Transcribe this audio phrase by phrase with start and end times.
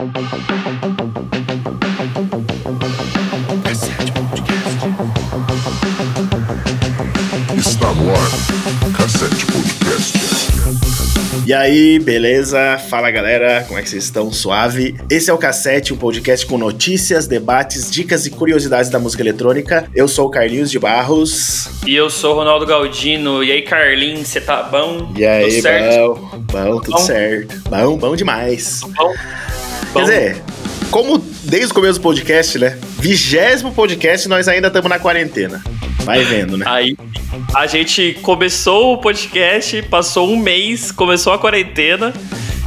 [0.00, 0.08] Está
[7.92, 8.16] no ar,
[8.96, 10.16] Cassete Podcast.
[11.46, 12.78] E aí, beleza?
[12.88, 14.32] Fala galera, como é que vocês estão?
[14.32, 14.96] Suave?
[15.10, 19.86] Esse é o Cassete, um podcast com notícias, debates, dicas e curiosidades da música eletrônica.
[19.94, 21.68] Eu sou o Carlinhos de Barros.
[21.86, 23.44] E eu sou o Ronaldo Galdino.
[23.44, 25.12] E aí, Carlinhos, você tá bom?
[25.14, 26.14] E aí, tudo certo?
[26.14, 26.30] bom?
[26.50, 26.98] Bom, tudo Bom?
[26.98, 27.60] certo.
[27.68, 28.80] Bom, bom demais.
[28.96, 29.12] Bom?
[29.92, 30.02] Quer Bom.
[30.02, 30.42] dizer,
[30.90, 32.78] como desde o começo do podcast, né?
[33.00, 35.62] Vigésimo podcast, nós ainda estamos na quarentena.
[36.04, 36.64] Vai vendo, né?
[36.68, 36.96] Aí
[37.54, 42.14] a gente começou o podcast, passou um mês, começou a quarentena.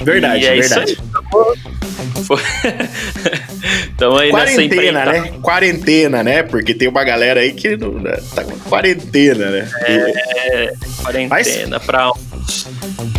[0.03, 0.91] Verdade, é verdade.
[0.91, 2.33] Isso
[4.19, 4.31] aí.
[4.31, 5.33] Nessa Quarentena, né?
[5.41, 6.43] Quarentena, né?
[6.43, 8.17] Porque tem uma galera aí que não, né?
[8.35, 9.69] tá com quarentena, né?
[9.85, 12.32] É, quarentena pra uns.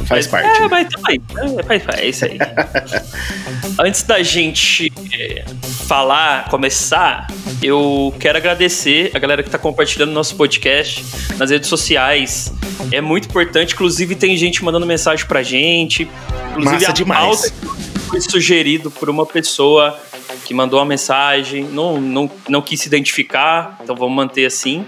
[0.06, 0.46] Faz parte.
[0.48, 0.68] É, né?
[0.70, 1.20] mas tamo aí.
[1.58, 2.38] É, faz- faz- é isso aí.
[3.78, 5.44] Antes da gente é,
[5.86, 7.26] falar, começar,
[7.62, 11.04] eu quero agradecer a galera que tá compartilhando nosso podcast
[11.38, 12.52] nas redes sociais.
[12.92, 13.74] É muito importante.
[13.74, 16.08] Inclusive, tem gente mandando mensagem pra gente.
[16.50, 17.20] Inclusive, Massa a demais.
[17.50, 17.73] pauta
[18.14, 19.98] foi sugerido por uma pessoa
[20.44, 24.84] que mandou uma mensagem, não, não, não quis se identificar, então vamos manter assim,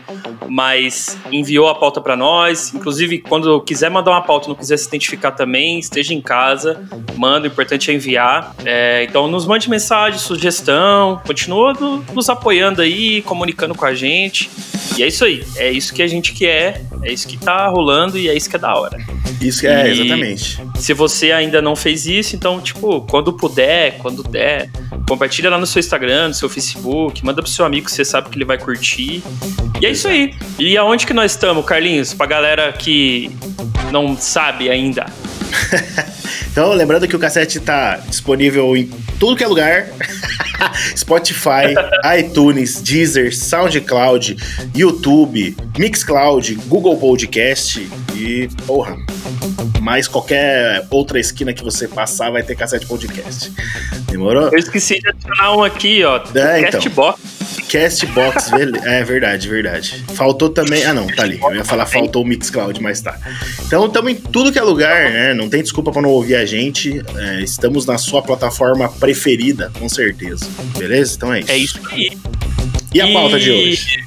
[0.49, 2.73] mas enviou a pauta para nós.
[2.73, 7.49] Inclusive, quando quiser mandar uma pauta não quiser se identificar também, esteja em casa, manda,
[7.49, 8.55] o importante é enviar.
[8.65, 14.49] É, então, nos mande mensagem, sugestão, continua no- nos apoiando aí, comunicando com a gente.
[14.97, 18.19] E é isso aí, é isso que a gente quer, é isso que tá rolando
[18.19, 18.99] e é isso que é da hora.
[19.41, 20.61] Isso é, E- exatamente.
[20.77, 24.71] Se você ainda não fez isso, então, tipo, quando puder, quando der,
[25.09, 28.29] compartilha lá no seu Instagram, no seu Facebook, manda pro seu amigo que você sabe
[28.31, 29.23] que ele vai curtir.
[29.81, 30.35] E é isso aí.
[30.59, 32.13] E aonde que nós estamos, Carlinhos?
[32.15, 33.31] Pra galera que
[33.93, 35.07] não sabe ainda.
[36.57, 38.87] Então, lembrando que o cassete tá disponível em
[39.19, 39.89] tudo que é lugar:
[40.97, 41.75] Spotify,
[42.19, 44.39] iTunes, Deezer, SoundCloud,
[44.75, 48.97] YouTube, Mixcloud, Google Podcast e, porra,
[49.83, 53.53] mais qualquer outra esquina que você passar vai ter cassete podcast.
[54.11, 54.49] Demorou?
[54.51, 56.23] Eu esqueci de adicionar um aqui, ó.
[56.35, 56.81] É, então.
[57.77, 58.51] Castbox.
[58.85, 60.05] É verdade, verdade.
[60.15, 60.83] Faltou também.
[60.87, 61.39] Ah, não, tá ali.
[61.43, 63.19] Eu ia falar faltou o Mixcloud, mas tá.
[63.67, 65.35] Então estamos em tudo que é lugar, né?
[65.35, 67.03] Não tem desculpa pra não ouvir a gente.
[67.15, 70.47] É, estamos na sua plataforma preferida, com certeza.
[70.79, 71.17] Beleza?
[71.17, 71.53] Então é isso.
[71.53, 72.19] É isso aí.
[72.95, 74.05] E a pauta de hoje?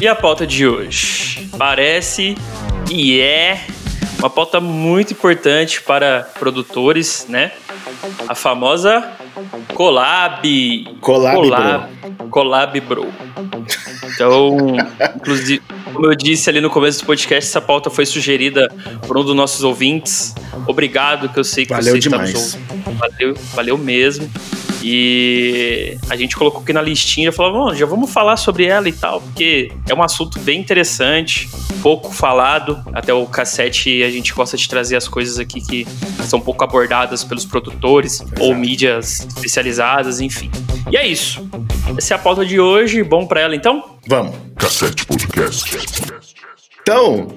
[0.00, 1.46] E a pauta de hoje?
[1.58, 2.34] Parece
[2.90, 3.66] e é
[4.24, 7.52] uma pauta muito importante para produtores, né?
[8.26, 9.06] A famosa
[9.74, 10.96] collab.
[10.98, 13.06] Collab, collab, collab bro.
[14.14, 14.56] Então,
[15.14, 18.72] inclusive, como eu disse ali no começo do podcast, essa pauta foi sugerida
[19.06, 20.34] por um dos nossos ouvintes.
[20.66, 22.32] Obrigado, que eu sei que Valeu você está demais.
[22.32, 22.98] nos ouvindo.
[22.98, 24.30] Valeu, valeu mesmo.
[24.86, 28.86] E a gente colocou aqui na listinha e falou, "Bom, já vamos falar sobre ela
[28.86, 31.48] e tal, porque é um assunto bem interessante,
[31.82, 32.84] pouco falado.
[32.92, 35.86] Até o cassete a gente gosta de trazer as coisas aqui que
[36.24, 40.50] são pouco abordadas pelos produtores ou mídias especializadas, enfim.
[40.92, 41.48] E é isso.
[41.96, 43.02] Essa é a pauta de hoje.
[43.02, 43.96] Bom pra ela então?
[44.06, 44.36] Vamos.
[44.56, 45.78] Cassete Podcast.
[46.82, 47.28] Então,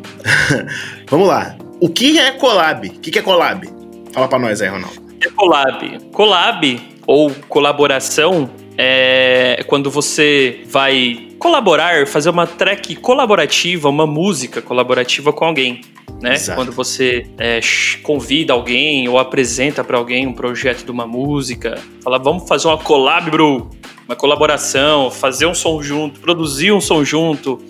[1.09, 1.55] vamos lá.
[1.79, 2.89] O que é collab?
[2.89, 3.65] O que que é collab?
[4.11, 5.01] Fala pra nós aí, Ronaldo.
[5.21, 5.99] É collab.
[6.11, 15.31] Collab ou colaboração é quando você vai colaborar, fazer uma track colaborativa, uma música colaborativa
[15.31, 15.81] com alguém.
[16.21, 16.35] Né?
[16.55, 17.59] Quando você é,
[18.01, 22.77] convida alguém ou apresenta pra alguém um projeto de uma música, fala, vamos fazer uma
[22.77, 23.69] collab, bro.
[24.07, 27.61] Uma colaboração, fazer um som junto, produzir um som junto,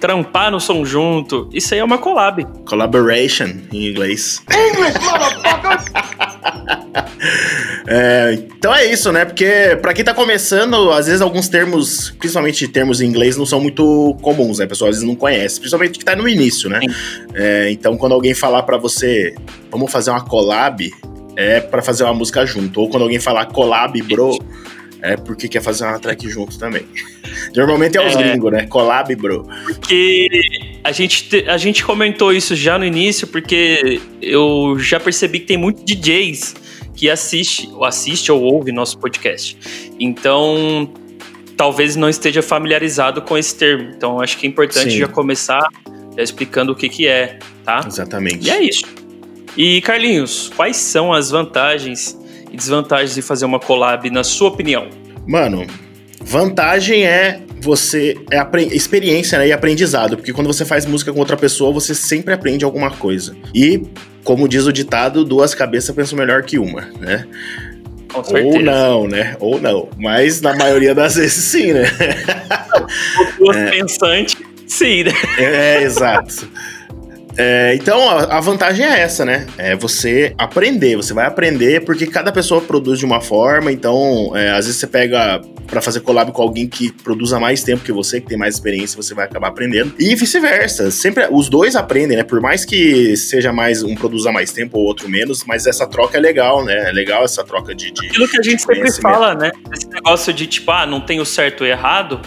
[0.00, 1.48] trampar no som junto.
[1.52, 2.44] Isso aí é uma collab.
[2.64, 4.42] Collaboration em inglês.
[7.86, 9.24] É, então é isso, né?
[9.24, 13.60] Porque pra quem tá começando, às vezes alguns termos, principalmente termos em inglês, não são
[13.60, 14.64] muito comuns, né?
[14.64, 16.80] A pessoa às vezes não conhece, principalmente que tá no início, né?
[17.34, 19.34] É, então quando alguém falar pra você,
[19.70, 20.90] vamos fazer uma collab,
[21.36, 22.80] é pra fazer uma música junto.
[22.80, 24.38] Ou quando alguém falar collab, bro,
[25.00, 26.86] é porque quer fazer uma track junto também.
[27.56, 28.22] Normalmente é os É.
[28.22, 28.66] gringos, né?
[28.66, 29.48] Collab, bro.
[29.64, 30.28] Porque
[30.84, 35.46] a gente, te- a gente comentou isso já no início, porque eu já percebi que
[35.46, 36.54] tem muitos DJs
[36.94, 39.56] que assiste, ou assiste ou ouve nosso podcast.
[39.98, 40.90] Então,
[41.56, 43.90] talvez não esteja familiarizado com esse termo.
[43.96, 44.98] Então, acho que é importante Sim.
[44.98, 45.66] já começar
[46.16, 47.82] já explicando o que, que é, tá?
[47.86, 48.46] Exatamente.
[48.46, 48.84] E é isso.
[49.56, 52.18] E, Carlinhos, quais são as vantagens
[52.50, 54.88] e desvantagens de fazer uma collab, na sua opinião?
[55.26, 55.66] Mano,
[56.22, 58.16] vantagem é você.
[58.30, 58.42] É
[58.74, 60.16] experiência né, e aprendizado.
[60.16, 63.34] Porque quando você faz música com outra pessoa, você sempre aprende alguma coisa.
[63.54, 63.82] E,
[64.24, 67.26] como diz o ditado, duas cabeças pensam melhor que uma, né?
[68.14, 69.36] Ou não, né?
[69.40, 69.88] Ou não.
[69.96, 71.84] Mas na maioria das vezes sim, né?
[73.38, 73.70] Duas é.
[73.70, 74.36] pensante,
[74.66, 75.12] sim, né?
[75.38, 76.48] É, exato.
[77.36, 79.46] É, então, a, a, vantagem é essa, né?
[79.56, 80.96] É você aprender.
[80.96, 83.72] Você vai aprender porque cada pessoa produz de uma forma.
[83.72, 87.82] Então, é, às vezes você pega para fazer collab com alguém que produza mais tempo
[87.82, 89.94] que você, que tem mais experiência, você vai acabar aprendendo.
[89.98, 90.90] E vice-versa.
[90.90, 92.22] Sempre os dois aprendem, né?
[92.22, 96.18] Por mais que seja mais um produza mais tempo ou outro menos, mas essa troca
[96.18, 96.90] é legal, né?
[96.90, 97.90] É legal essa troca de.
[97.90, 99.50] de Aquilo que a gente sempre fala, né?
[99.72, 102.20] Esse negócio de tipo, ah, não tem o certo ou errado.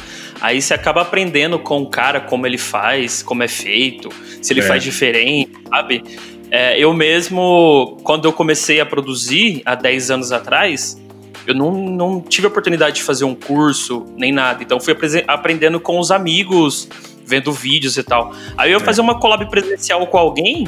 [0.46, 4.10] Aí você acaba aprendendo com o cara como ele faz, como é feito,
[4.44, 4.64] se ele é.
[4.64, 6.04] faz diferente, sabe?
[6.52, 11.02] É, eu mesmo, quando eu comecei a produzir há 10 anos atrás,
[11.48, 14.62] eu não, não tive a oportunidade de fazer um curso, nem nada.
[14.62, 14.96] Então fui
[15.28, 16.88] aprendendo com os amigos,
[17.26, 18.32] vendo vídeos e tal.
[18.56, 18.86] Aí eu ia é.
[18.86, 20.68] fazer uma collab presencial com alguém,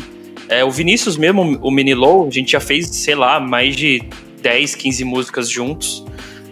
[0.50, 4.02] é, o Vinícius mesmo, o Minilo, a gente já fez, sei lá, mais de
[4.42, 6.04] 10, 15 músicas juntos,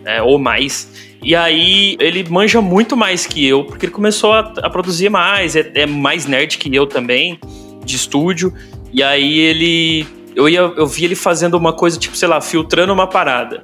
[0.05, 1.14] é, ou mais.
[1.25, 5.55] E aí ele manja muito mais que eu, porque ele começou a, a produzir mais,
[5.55, 7.39] é, é, mais nerd que eu também,
[7.83, 8.53] de estúdio.
[8.93, 10.05] E aí ele.
[10.35, 13.63] Eu, ia, eu vi ele fazendo uma coisa, tipo, sei lá, filtrando uma parada.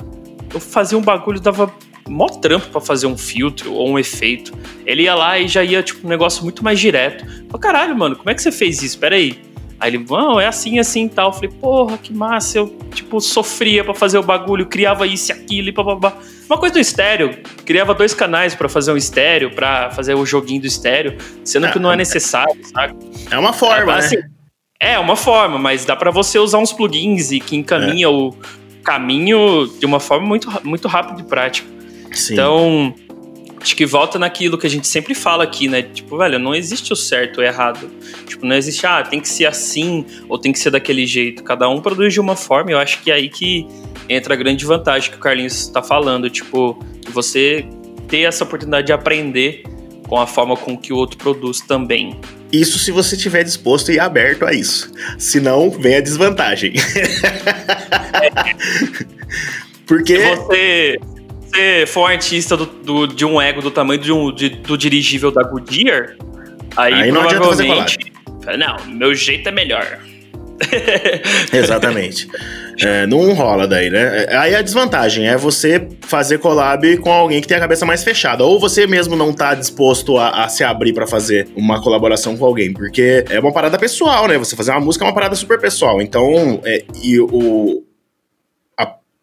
[0.51, 1.71] Eu fazia um bagulho, dava
[2.09, 4.51] mó trampo pra fazer um filtro ou um efeito.
[4.83, 7.23] Ele ia lá e já ia, tipo, um negócio muito mais direto.
[7.25, 8.97] Falei, caralho, mano, como é que você fez isso?
[8.97, 9.39] Pera aí.
[9.79, 11.29] Aí ele, não, é assim, assim e tal.
[11.29, 12.57] Eu falei, porra, que massa.
[12.57, 16.17] Eu, tipo, sofria para fazer o bagulho, criava isso e aquilo e babá.
[16.47, 20.61] Uma coisa do estéreo, criava dois canais para fazer um estéreo, para fazer o joguinho
[20.61, 22.95] do estéreo, sendo é, que não é necessário, sabe?
[23.29, 24.29] É uma forma, é, assim, né?
[24.81, 28.09] É, uma forma, mas dá para você usar uns plugins e que encaminha é.
[28.09, 28.33] o
[28.83, 31.67] caminho de uma forma muito, muito rápida e prática.
[32.11, 32.33] Sim.
[32.33, 32.95] Então,
[33.61, 35.83] acho que volta naquilo que a gente sempre fala aqui, né?
[35.83, 37.89] Tipo, velho, não existe o certo ou errado.
[38.25, 41.43] Tipo, não existe, ah, tem que ser assim ou tem que ser daquele jeito.
[41.43, 42.71] Cada um produz de uma forma.
[42.71, 43.67] Eu acho que é aí que
[44.11, 46.29] entra a grande vantagem que o Carlinhos está falando.
[46.29, 46.77] Tipo,
[47.11, 47.65] você
[48.07, 49.63] ter essa oportunidade de aprender
[50.07, 52.19] com a forma com que o outro produz também.
[52.51, 54.91] Isso se você estiver disposto e aberto a isso.
[55.17, 56.73] Se não, vem a desvantagem.
[59.87, 60.17] Porque.
[60.17, 60.99] Se você,
[61.39, 64.77] você for um artista do, do, de um ego do tamanho de um, de, do
[64.77, 66.17] dirigível da Goodyear,
[66.75, 68.11] aí, aí não provavelmente.
[68.57, 69.99] Não, meu jeito é melhor.
[71.53, 72.27] Exatamente.
[72.81, 74.25] É, não rola daí, né?
[74.29, 78.43] Aí a desvantagem é você fazer collab com alguém que tem a cabeça mais fechada.
[78.43, 82.45] Ou você mesmo não tá disposto a, a se abrir para fazer uma colaboração com
[82.45, 82.73] alguém.
[82.73, 84.37] Porque é uma parada pessoal, né?
[84.37, 86.01] Você fazer uma música é uma parada super pessoal.
[86.01, 87.83] Então, é, e o,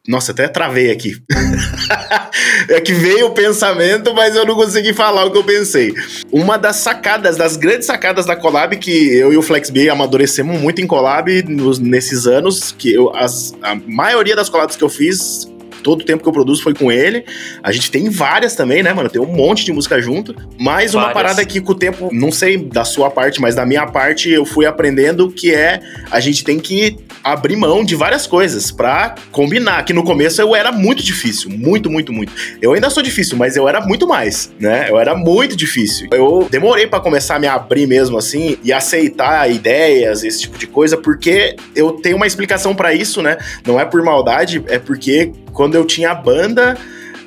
[0.09, 1.13] nossa, até travei aqui.
[2.71, 5.93] é que veio o pensamento, mas eu não consegui falar o que eu pensei.
[6.33, 10.81] Uma das sacadas, das grandes sacadas da collab, que eu e o FlexB amadurecemos muito
[10.81, 15.47] em collab nos, nesses anos, que eu, as, a maioria das collabs que eu fiz
[15.89, 17.25] todo o tempo que eu produzo foi com ele.
[17.63, 19.09] A gente tem várias também, né, mano?
[19.09, 20.37] Tem um monte de música junto.
[20.61, 23.87] Mas uma parada que com o tempo, não sei da sua parte, mas da minha
[23.87, 25.81] parte, eu fui aprendendo que é
[26.11, 29.83] a gente tem que abrir mão de várias coisas para combinar.
[29.87, 32.31] Que no começo eu era muito difícil, muito, muito, muito.
[32.61, 34.91] Eu ainda sou difícil, mas eu era muito mais, né?
[34.91, 36.09] Eu era muito difícil.
[36.13, 40.67] Eu demorei para começar a me abrir mesmo assim e aceitar ideias, esse tipo de
[40.67, 43.39] coisa, porque eu tenho uma explicação para isso, né?
[43.67, 46.79] Não é por maldade, é porque quando eu tinha a banda,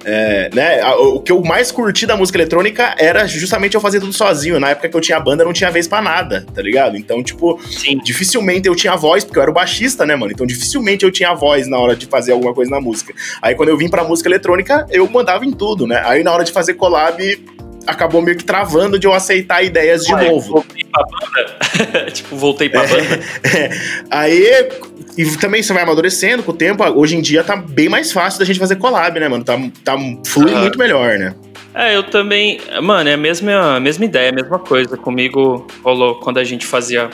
[0.06, 4.14] é, né, o que eu mais curti da música eletrônica era justamente eu fazer tudo
[4.14, 4.58] sozinho.
[4.58, 6.96] Na época que eu tinha banda, não tinha vez para nada, tá ligado?
[6.96, 8.00] Então, tipo, Sim.
[8.02, 10.32] dificilmente eu tinha voz, porque eu era o baixista, né, mano?
[10.32, 13.14] Então, dificilmente eu tinha voz na hora de fazer alguma coisa na música.
[13.42, 16.02] Aí, quando eu vim pra música eletrônica, eu mandava em tudo, né?
[16.06, 17.22] Aí, na hora de fazer collab,
[17.86, 20.54] acabou meio que travando de eu aceitar ideias de novo.
[20.54, 22.12] Voltei pra banda?
[22.12, 23.20] tipo, voltei pra é, banda.
[23.56, 23.70] É.
[24.10, 24.70] Aí,
[25.18, 26.84] e também você vai amadurecendo com o tempo.
[26.84, 29.44] Hoje em dia tá bem mais fácil da gente fazer collab, né, mano?
[29.44, 31.36] Tá, tá flui muito melhor, né?
[31.74, 32.60] É, eu também.
[32.82, 34.98] Mano, é a mesma, a mesma ideia, a mesma coisa.
[34.98, 37.10] Comigo rolou quando a gente fazia.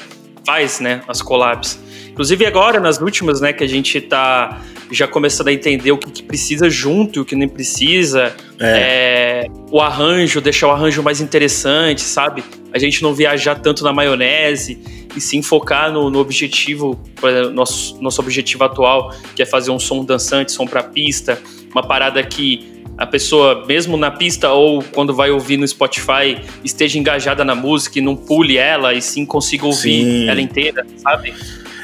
[0.47, 1.01] Faz, né?
[1.07, 1.77] As collabs.
[2.09, 6.09] Inclusive agora, nas últimas, né, que a gente tá já começando a entender o que,
[6.09, 8.33] que precisa junto e o que nem precisa.
[8.57, 9.45] É.
[9.45, 12.45] É, o arranjo, deixar o arranjo mais interessante, sabe?
[12.73, 14.79] A gente não viajar tanto na maionese
[15.15, 19.79] e sim focar no, no objetivo, exemplo, nosso, nosso objetivo atual, que é fazer um
[19.79, 25.13] som dançante, som para pista, uma parada que a pessoa, mesmo na pista ou quando
[25.13, 29.65] vai ouvir no Spotify, esteja engajada na música e não pule ela e sim consiga
[29.65, 30.29] ouvir sim.
[30.29, 31.33] ela inteira, sabe?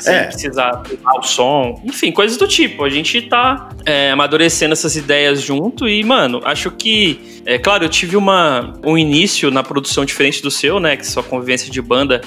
[0.03, 0.23] sem é.
[0.25, 1.81] precisar pegar o som.
[1.83, 2.83] Enfim, coisas do tipo.
[2.83, 7.41] A gente tá é, amadurecendo essas ideias junto e, mano, acho que.
[7.45, 10.97] É claro, eu tive uma, um início na produção diferente do seu, né?
[10.97, 12.21] Que sua convivência de banda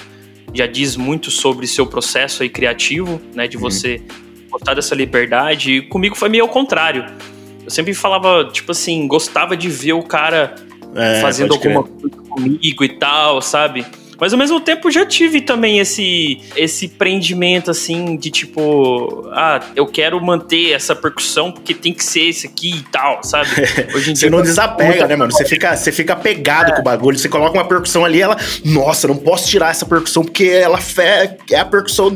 [0.55, 3.47] já diz muito sobre seu processo aí criativo, né?
[3.47, 3.63] De uhum.
[3.63, 4.01] você
[4.51, 5.73] gostar dessa liberdade.
[5.73, 7.05] E comigo foi meio ao contrário.
[7.67, 10.55] Eu sempre falava, tipo assim, gostava de ver o cara
[10.95, 13.85] é, fazendo alguma coisa comigo e tal, sabe?
[14.19, 19.87] Mas ao mesmo tempo já tive também esse esse prendimento assim de tipo, ah, eu
[19.87, 23.51] quero manter essa percussão porque tem que ser esse aqui e tal, sabe?
[23.95, 25.33] Hoje em dia você não desapega, né, mano?
[25.33, 26.75] Você fica, você fica pegado é.
[26.75, 30.25] com o bagulho, você coloca uma percussão ali, ela, nossa, não posso tirar essa percussão
[30.25, 30.79] porque ela
[31.51, 32.11] é a percussão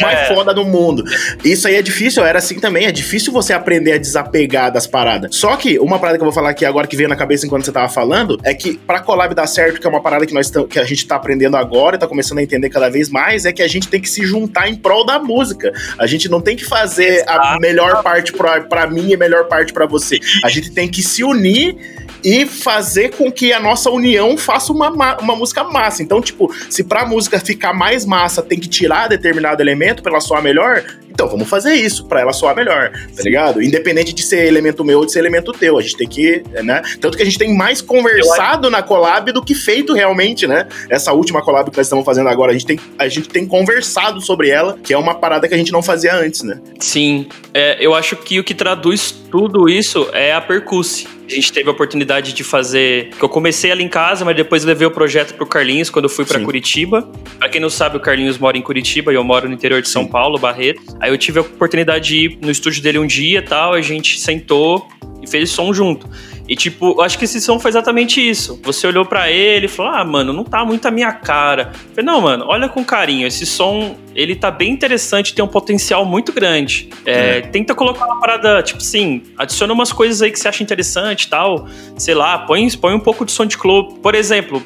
[0.00, 0.34] mais é.
[0.34, 1.04] foda do mundo.
[1.44, 2.86] Isso aí é difícil, era assim também.
[2.86, 5.34] É difícil você aprender a desapegar das paradas.
[5.36, 7.64] Só que uma parada que eu vou falar aqui agora que veio na cabeça enquanto
[7.64, 10.50] você tava falando é que pra collab dar certo, que é uma parada que nós
[10.68, 13.52] que a gente tá aprendendo agora e tá começando a entender cada vez mais, é
[13.52, 15.72] que a gente tem que se juntar em prol da música.
[15.98, 19.44] A gente não tem que fazer a melhor parte pra, pra mim e a melhor
[19.48, 20.18] parte para você.
[20.44, 24.88] A gente tem que se unir e fazer com que a nossa união faça uma,
[25.18, 26.02] uma música massa.
[26.02, 30.20] Então, tipo, se pra música ficar mais massa tem que tirar determinado elemento pra ela
[30.20, 30.84] soar melhor,
[31.16, 33.62] então vamos fazer isso pra ela soar melhor, tá ligado?
[33.62, 35.78] Independente de ser elemento meu ou de ser elemento teu.
[35.78, 36.82] A gente tem que, né?
[37.00, 40.68] Tanto que a gente tem mais conversado na collab do que feito realmente, né?
[40.90, 44.20] Essa última collab que nós estamos fazendo agora, a gente tem, a gente tem conversado
[44.20, 46.60] sobre ela, que é uma parada que a gente não fazia antes, né?
[46.78, 47.28] Sim.
[47.54, 51.16] É, eu acho que o que traduz tudo isso é a percusse.
[51.28, 53.10] A gente teve a oportunidade de fazer.
[53.10, 56.08] que eu comecei ali em casa, mas depois levei o projeto pro Carlinhos quando eu
[56.08, 57.10] fui para Curitiba.
[57.38, 59.88] Pra quem não sabe, o Carlinhos mora em Curitiba e eu moro no interior de
[59.88, 60.10] São Sim.
[60.10, 60.80] Paulo, Barreto.
[61.06, 63.80] Aí eu tive a oportunidade de ir no estúdio dele um dia e tal, a
[63.80, 64.88] gente sentou
[65.22, 66.10] e fez som junto.
[66.48, 68.60] E, tipo, acho que esse som foi exatamente isso.
[68.64, 71.70] Você olhou para ele e falou: Ah, mano, não tá muito a minha cara.
[71.72, 73.24] Eu falei, não, mano, olha com carinho.
[73.24, 76.88] Esse som, ele tá bem interessante, tem um potencial muito grande.
[77.04, 77.40] É, é.
[77.40, 81.28] Tenta colocar uma parada, tipo assim, adiciona umas coisas aí que você acha interessante e
[81.28, 81.68] tal.
[81.96, 84.00] Sei lá, põe, põe um pouco de som de clube.
[84.00, 84.60] Por exemplo,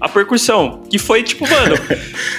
[0.00, 1.76] a percussão, que foi tipo, mano,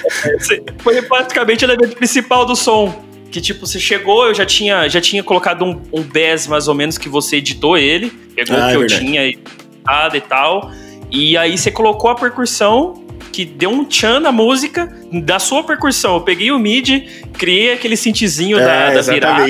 [0.80, 5.00] foi praticamente o elemento principal do som que tipo, você chegou, eu já tinha, já
[5.00, 8.68] tinha colocado um, um BES mais ou menos que você editou ele, pegou ah, o
[8.68, 10.70] que é eu tinha editado e tal,
[11.10, 16.14] e aí você colocou a percussão que deu um tchan na música da sua percussão.
[16.14, 19.46] Eu peguei o MIDI, criei aquele synthzinho é, da, da virada.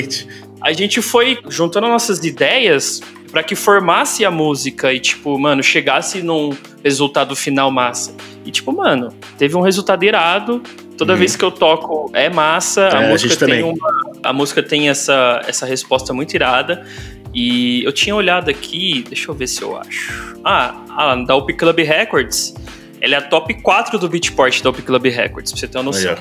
[0.61, 6.23] A gente foi juntando nossas ideias para que formasse a música e, tipo, mano, chegasse
[6.23, 6.51] num
[6.83, 8.15] resultado final massa.
[8.45, 10.63] E, tipo, mano, teve um resultado irado.
[10.97, 11.19] Toda uhum.
[11.19, 13.89] vez que eu toco é massa, é, a música a tem uma,
[14.23, 16.87] a música tem essa, essa resposta muito irada.
[17.35, 20.35] E eu tinha olhado aqui, deixa eu ver se eu acho.
[20.43, 22.55] Ah, a da UP Club Records,
[23.01, 25.85] ela é a top 4 do Beatport da UP Club Records, pra você ter uma
[25.85, 26.17] noção.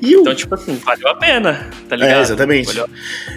[0.00, 0.20] E o...
[0.20, 2.18] Então, tipo assim, valeu a pena, tá ligado?
[2.18, 2.66] É, exatamente.
[2.74, 2.88] Valeu...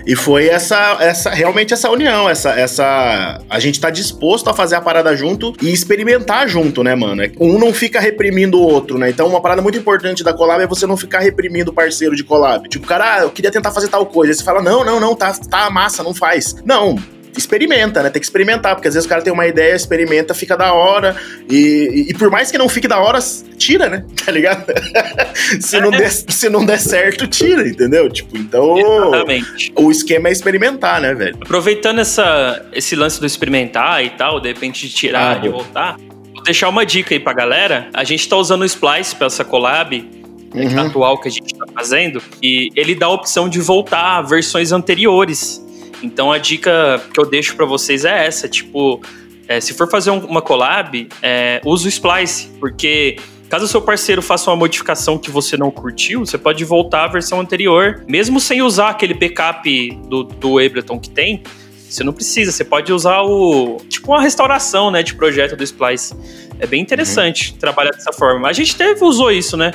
[0.06, 3.42] E foi essa, essa, realmente essa união, essa, essa.
[3.50, 7.24] A gente tá disposto a fazer a parada junto e experimentar junto, né, mano?
[7.24, 9.10] É, um não fica reprimindo o outro, né?
[9.10, 12.24] Então, uma parada muito importante da collab é você não ficar reprimindo o parceiro de
[12.24, 12.68] collab.
[12.70, 14.32] Tipo, cara, ah, eu queria tentar fazer tal coisa.
[14.32, 16.56] Aí você fala, não, não, não, tá, tá massa, não faz.
[16.66, 16.98] Não,
[17.40, 18.10] experimenta, né?
[18.10, 21.16] Tem que experimentar, porque às vezes o cara tem uma ideia, experimenta, fica da hora.
[21.50, 23.20] E, e, e por mais que não fique da hora,
[23.58, 24.06] tira, né?
[24.24, 24.66] Tá ligado?
[25.60, 28.10] se, não der, se não der certo, tira, entendeu?
[28.10, 28.78] Tipo, então.
[28.78, 29.74] Exatamente.
[29.76, 31.38] O esquema é experimentar, né, velho?
[31.42, 35.98] Aproveitando essa, esse lance do experimentar e tal, de repente de tirar ah, e voltar,
[36.34, 37.90] vou deixar uma dica aí pra galera.
[37.94, 40.24] A gente tá usando o Splice pra essa collab.
[40.54, 40.82] Uhum.
[40.82, 44.72] atual que a gente tá fazendo, e ele dá a opção de voltar a versões
[44.72, 45.60] anteriores
[46.04, 49.02] então a dica que eu deixo para vocês é essa, tipo,
[49.48, 53.18] é, se for fazer um, uma collab, é, use o Splice, porque
[53.50, 57.08] caso o seu parceiro faça uma modificação que você não curtiu, você pode voltar à
[57.08, 61.44] versão anterior, mesmo sem usar aquele backup do, do Ableton que tem.
[61.90, 63.78] Você não precisa, você pode usar o.
[63.88, 65.04] Tipo uma restauração, né?
[65.04, 66.16] De projeto do Splice.
[66.58, 67.58] É bem interessante uhum.
[67.60, 68.48] trabalhar dessa forma.
[68.48, 69.72] A gente teve, usou isso, né?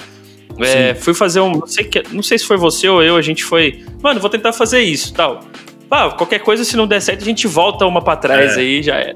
[0.59, 1.53] É, fui fazer um.
[1.53, 3.85] Não sei, não sei se foi você ou eu, a gente foi.
[4.03, 5.45] Mano, vou tentar fazer isso tal.
[5.91, 8.61] Ah, qualquer coisa, se não der certo, a gente volta uma para trás é.
[8.61, 9.15] aí, já é.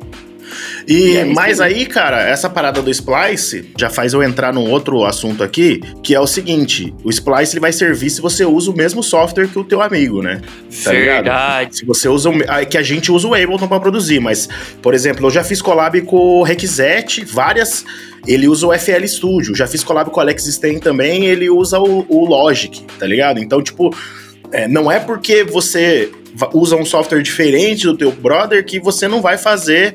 [0.87, 5.05] E, e mais aí, cara, essa parada do Splice já faz eu entrar num outro
[5.05, 8.76] assunto aqui, que é o seguinte: o Splice ele vai servir se você usa o
[8.76, 10.41] mesmo software que o teu amigo, né?
[10.85, 11.23] Tá Verdade.
[11.23, 11.73] Ligado?
[11.75, 12.31] Se você usa.
[12.69, 14.49] Que a gente usa o Ableton pra produzir, mas,
[14.81, 17.85] por exemplo, eu já fiz collab com o Requisete, várias.
[18.26, 19.55] Ele usa o FL Studio.
[19.55, 23.38] Já fiz collab com o Alex Stein também, ele usa o, o Logic, tá ligado?
[23.38, 23.95] Então, tipo.
[24.55, 26.12] É, não é porque você
[26.53, 29.95] usa um software diferente do teu brother que você não vai fazer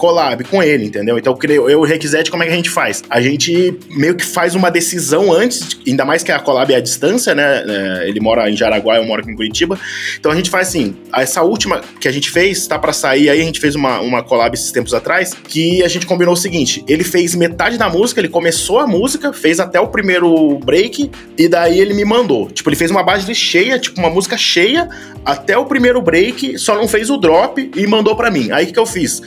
[0.00, 1.18] collab com ele, entendeu?
[1.18, 3.04] Então eu e o Requisete, como é que a gente faz?
[3.10, 6.80] A gente meio que faz uma decisão antes, ainda mais que a collab é à
[6.80, 7.62] distância, né?
[7.68, 9.78] É, ele mora em Jaraguá, eu moro aqui em Curitiba.
[10.18, 13.42] Então a gente faz assim, essa última que a gente fez, tá para sair aí,
[13.42, 16.82] a gente fez uma, uma collab esses tempos atrás, que a gente combinou o seguinte,
[16.88, 21.46] ele fez metade da música, ele começou a música, fez até o primeiro break, e
[21.46, 22.50] daí ele me mandou.
[22.50, 24.88] Tipo, ele fez uma base cheia, tipo, uma música cheia,
[25.26, 28.50] até o primeiro break, só não fez o drop e mandou para mim.
[28.50, 29.20] Aí o que, que eu fiz?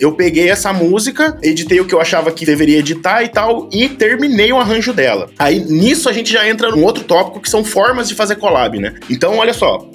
[0.00, 3.86] Eu peguei essa música, editei o que eu achava que deveria editar e tal, e
[3.86, 5.28] terminei o arranjo dela.
[5.38, 8.78] Aí nisso a gente já entra num outro tópico que são formas de fazer collab,
[8.78, 8.94] né?
[9.10, 9.86] Então, olha só.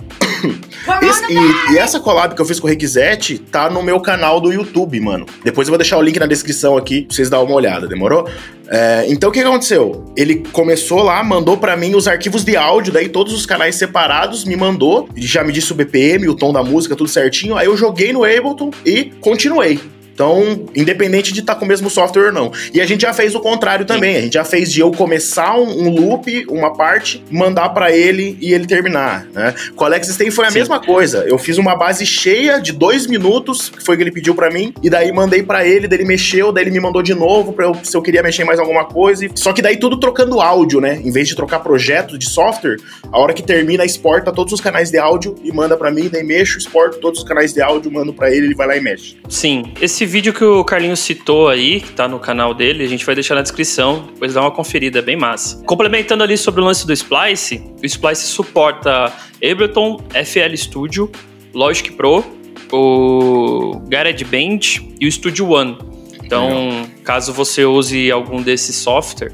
[1.01, 4.39] Esse, e, e, essa collab que eu fiz com o Requisete tá no meu canal
[4.39, 5.25] do YouTube, mano.
[5.43, 8.29] Depois eu vou deixar o link na descrição aqui pra vocês darem uma olhada, demorou?
[8.67, 10.05] É, então o que aconteceu?
[10.15, 14.43] Ele começou lá, mandou para mim os arquivos de áudio, daí todos os canais separados,
[14.43, 17.57] me mandou, já me disse o BPM, o tom da música, tudo certinho.
[17.57, 19.79] Aí eu joguei no Ableton e continuei.
[20.15, 22.51] Então, independente de estar tá com o mesmo software ou não.
[22.73, 24.13] E a gente já fez o contrário também.
[24.13, 24.17] Sim.
[24.17, 28.37] A gente já fez de eu começar um, um loop, uma parte, mandar para ele
[28.39, 29.27] e ele terminar.
[29.33, 29.53] Né?
[29.75, 30.59] Com o Alex Stein foi a Sim.
[30.59, 31.25] mesma coisa.
[31.27, 34.49] Eu fiz uma base cheia de dois minutos, que foi o que ele pediu para
[34.49, 37.51] mim, e daí mandei para ele, daí ele mexeu, daí ele me mandou de novo
[37.51, 39.27] pra eu, se eu queria mexer mais alguma coisa.
[39.35, 41.01] Só que daí tudo trocando áudio, né?
[41.03, 42.77] Em vez de trocar projeto de software,
[43.11, 46.23] a hora que termina, exporta todos os canais de áudio e manda para mim, daí
[46.23, 49.17] mexo, exporto todos os canais de áudio, mando para ele, ele vai lá e mexe.
[49.27, 52.87] Sim, esse esse vídeo que o Carlinhos citou aí, que tá no canal dele, a
[52.87, 55.63] gente vai deixar na descrição, depois dá uma conferida, é bem massa.
[55.63, 59.11] Complementando ali sobre o lance do Splice, o Splice suporta
[59.43, 61.11] Ableton, FL Studio,
[61.55, 62.23] Logic Pro,
[62.71, 64.59] o GarageBand
[65.01, 65.75] e o Studio One.
[66.23, 69.33] Então, caso você use algum desses software,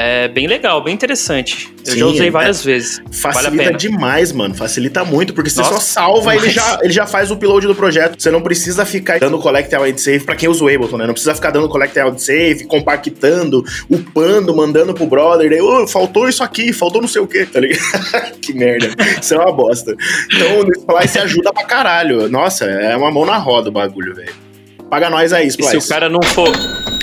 [0.00, 1.74] é bem legal, bem interessante.
[1.84, 3.02] Eu Sim, já usei várias é, vezes.
[3.10, 4.54] Facilita vale demais, mano.
[4.54, 7.74] Facilita muito, porque você Nossa, só salva, ele já, ele já faz o upload do
[7.74, 8.14] projeto.
[8.16, 11.04] Você não precisa ficar dando collect and save pra quem usa o Ableton, né?
[11.04, 15.50] Não precisa ficar dando collect and save, compactando, upando, mandando pro brother.
[15.50, 17.80] Daí, oh, faltou isso aqui, faltou não sei o que, tá ligado?
[18.40, 18.90] que merda.
[19.20, 19.96] Isso é uma bosta.
[20.32, 22.28] Então o Splice ajuda pra caralho.
[22.28, 24.32] Nossa, é uma mão na roda o bagulho, velho.
[24.88, 25.76] Paga nós aí, Splice.
[25.76, 26.52] E se o cara não for.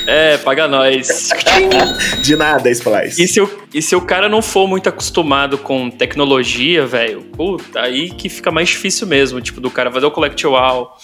[0.07, 1.29] É, paga nós.
[2.21, 3.21] De nada, Splice.
[3.21, 7.81] E se, o, e se o cara não for muito acostumado com tecnologia, velho, puta,
[7.81, 9.41] aí que fica mais difícil mesmo.
[9.41, 10.97] Tipo, do cara fazer o collect all,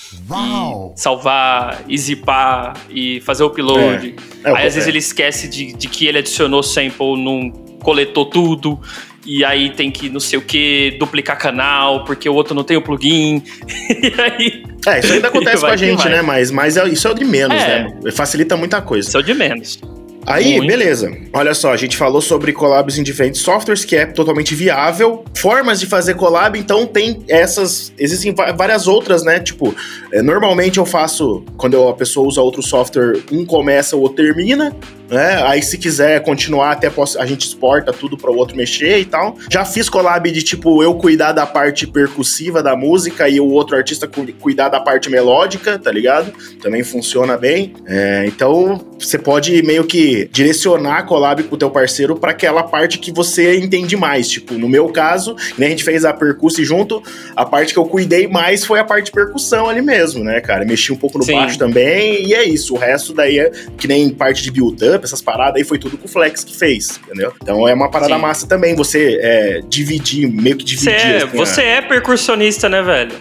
[0.95, 4.15] salvar, e zipar, e fazer o upload.
[4.43, 4.49] É.
[4.49, 4.75] É, aí às é.
[4.75, 8.79] vezes ele esquece de, de que ele adicionou sample, não coletou tudo
[9.25, 12.77] e aí tem que não sei o que, duplicar canal, porque o outro não tem
[12.77, 13.43] o plugin.
[13.89, 14.63] e aí.
[14.85, 16.21] É, isso ainda acontece com a gente, né?
[16.21, 17.83] Mas, mas é, isso é o de menos, é.
[17.83, 18.11] né?
[18.11, 19.07] Facilita muita coisa.
[19.07, 19.79] Isso é o de menos.
[20.25, 20.67] Aí, Muito.
[20.67, 21.11] beleza.
[21.33, 25.23] Olha só, a gente falou sobre collabs em diferentes softwares, que é totalmente viável.
[25.35, 27.91] Formas de fazer collab, então tem essas.
[27.97, 29.39] Existem várias outras, né?
[29.39, 29.75] Tipo,
[30.11, 34.75] é, normalmente eu faço, quando a pessoa usa outro software, um começa, o outro termina
[35.11, 35.43] né?
[35.43, 39.35] Aí se quiser continuar, até a gente exporta tudo para o outro mexer e tal.
[39.49, 43.75] Já fiz collab de tipo eu cuidar da parte percussiva da música e o outro
[43.75, 46.31] artista cuidar da parte melódica, tá ligado?
[46.61, 47.73] Também funciona bem.
[47.85, 52.63] É, então você pode meio que direcionar a collab com o teu parceiro para aquela
[52.63, 54.29] parte que você entende mais.
[54.29, 57.01] Tipo, no meu caso, né, a gente fez a percussão junto,
[57.35, 60.65] a parte que eu cuidei mais foi a parte de percussão ali mesmo, né, cara?
[60.65, 61.33] Mexi um pouco no Sim.
[61.33, 62.73] baixo também e é isso.
[62.73, 66.05] O resto daí é que nem parte de build-up essas paradas aí, foi tudo com
[66.05, 67.33] o Flex que fez, entendeu?
[67.41, 68.21] Então é uma parada Sim.
[68.21, 70.91] massa também, você é, dividir, meio que dividir.
[70.91, 73.13] Você é, assim, você é percussionista, né, velho?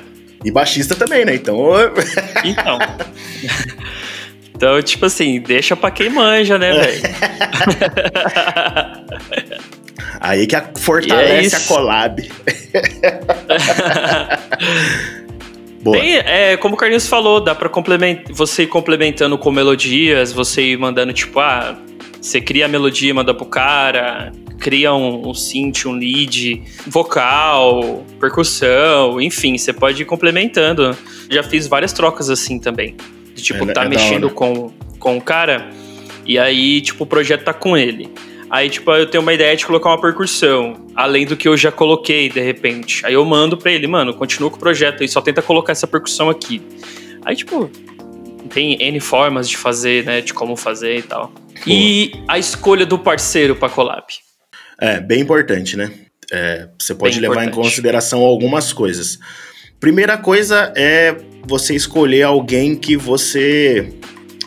[0.45, 1.35] E baixista também, né?
[1.35, 1.61] Então.
[2.45, 2.79] Então.
[4.61, 7.01] Então, tipo assim, deixa pra quem manja, né, velho?
[10.21, 12.21] Aí que a fortalece é a collab.
[15.81, 15.97] Boa.
[15.97, 18.19] É, como o Carlinhos falou, dá pra complement...
[18.29, 21.79] você ir complementando com melodias, você ir mandando, tipo, ah,
[22.21, 29.19] você cria a melodia, manda pro cara, cria um, um synth, um lead, vocal, percussão,
[29.19, 30.95] enfim, você pode ir complementando.
[31.31, 32.95] Já fiz várias trocas assim também.
[33.35, 35.71] De, tipo, é, tá é mexendo com, com o cara,
[36.27, 38.11] e aí, tipo, o projeto tá com ele.
[38.51, 41.71] Aí, tipo, eu tenho uma ideia de colocar uma percussão, além do que eu já
[41.71, 43.07] coloquei, de repente.
[43.07, 45.87] Aí eu mando pra ele, mano, continua com o projeto aí, só tenta colocar essa
[45.87, 46.61] percussão aqui.
[47.25, 47.71] Aí, tipo,
[48.53, 51.29] tem N formas de fazer, né, de como fazer e tal.
[51.29, 51.41] Pô.
[51.67, 54.05] E a escolha do parceiro pra collab.
[54.81, 55.93] É, bem importante, né?
[56.33, 57.59] É, você pode bem levar importante.
[57.59, 59.19] em consideração algumas coisas.
[59.81, 61.17] Primeira coisa é
[61.49, 63.91] você escolher alguém que você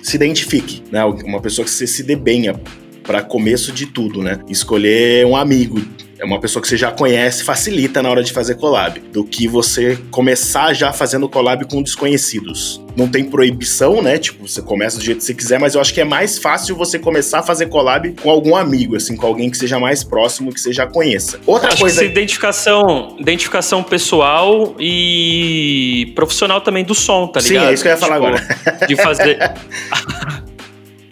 [0.03, 1.03] se identifique, né?
[1.03, 2.53] Uma pessoa que você se dê bem
[3.01, 4.39] para começo de tudo, né?
[4.47, 5.81] Escolher um amigo.
[6.23, 9.45] É uma pessoa que você já conhece, facilita na hora de fazer collab, do que
[9.45, 12.81] você começar já fazendo collab com desconhecidos.
[12.95, 14.17] Não tem proibição, né?
[14.17, 16.77] Tipo, você começa do jeito que você quiser, mas eu acho que é mais fácil
[16.77, 20.53] você começar a fazer collab com algum amigo, assim, com alguém que seja mais próximo,
[20.53, 21.41] que você já conheça.
[21.45, 21.99] Outra Acho coisa.
[21.99, 27.69] que identificação, identificação pessoal e profissional também do som, tá Sim, ligado?
[27.69, 28.47] é isso que eu ia falar agora.
[28.87, 29.37] De fazer.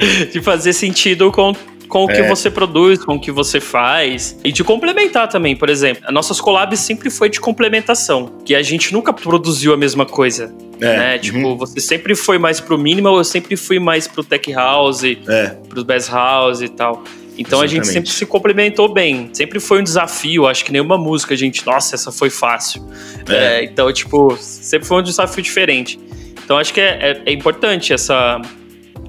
[0.32, 1.54] de fazer sentido com
[1.92, 2.28] com o que É.
[2.28, 4.38] você produz, com o que você faz.
[4.44, 6.04] E de complementar também, por exemplo.
[6.08, 8.40] As nossas collabs sempre foi de complementação.
[8.46, 10.54] Que a gente nunca produziu a mesma coisa.
[10.80, 11.14] É, né?
[11.16, 11.20] uhum.
[11.20, 15.50] Tipo, você sempre foi mais pro minimal, eu sempre fui mais pro tech house, É,
[15.70, 17.04] pros bass house e tal.
[17.38, 17.94] Então a gente Exatamente.
[17.94, 19.30] sempre se complementou bem.
[19.34, 20.48] Sempre foi um desafio.
[20.48, 22.86] Acho que nenhuma música a gente, nossa, essa foi fácil.
[23.30, 23.34] É.
[23.36, 26.00] É, então, tipo, sempre foi um desafio diferente.
[26.44, 28.42] Então acho que é, é- é importante essa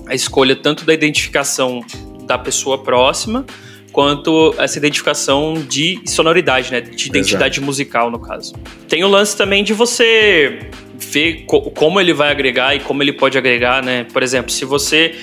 [0.07, 1.81] a escolha tanto da identificação
[2.27, 3.45] da pessoa próxima
[3.93, 6.81] quanto essa identificação de sonoridade, né?
[6.81, 8.55] De identidade musical, no caso.
[8.89, 13.13] Tem o lance também de você ver co- como ele vai agregar e como ele
[13.13, 14.05] pode agregar, né?
[14.11, 15.15] Por exemplo, se você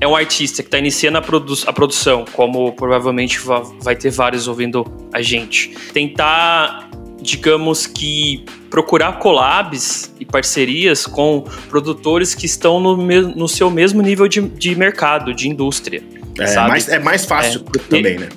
[0.00, 4.10] é um artista que está iniciando a, produ- a produção, como provavelmente va- vai ter
[4.10, 12.78] vários ouvindo a gente, tentar, digamos que, procurar collabs e parcerias com produtores que estão
[12.80, 16.02] no, no seu mesmo nível de, de mercado, de indústria.
[16.38, 17.78] É, mais, é mais fácil É.
[17.88, 18.28] também, né?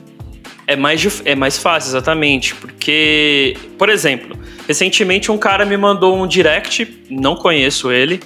[0.67, 2.55] É mais, é mais fácil, exatamente.
[2.55, 8.19] Porque, por exemplo, recentemente um cara me mandou um direct, não conheço ele.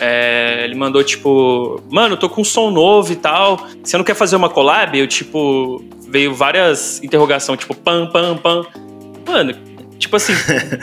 [0.00, 3.66] é, ele mandou tipo, mano, tô com um som novo e tal.
[3.82, 4.96] Você não quer fazer uma collab?
[4.96, 8.64] Eu, tipo, veio várias interrogações, tipo, pam, pam, pam.
[9.26, 9.54] Mano,
[9.98, 10.32] tipo assim,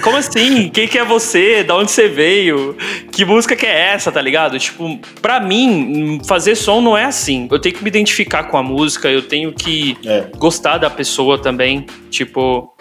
[0.03, 0.69] como assim?
[0.69, 1.63] Quem que é você?
[1.63, 2.75] Da onde você veio?
[3.11, 4.57] Que música que é essa, tá ligado?
[4.59, 7.47] Tipo, pra mim, fazer som não é assim.
[7.51, 10.25] Eu tenho que me identificar com a música, eu tenho que É.
[10.37, 11.85] gostar da pessoa também.
[12.09, 12.71] Tipo.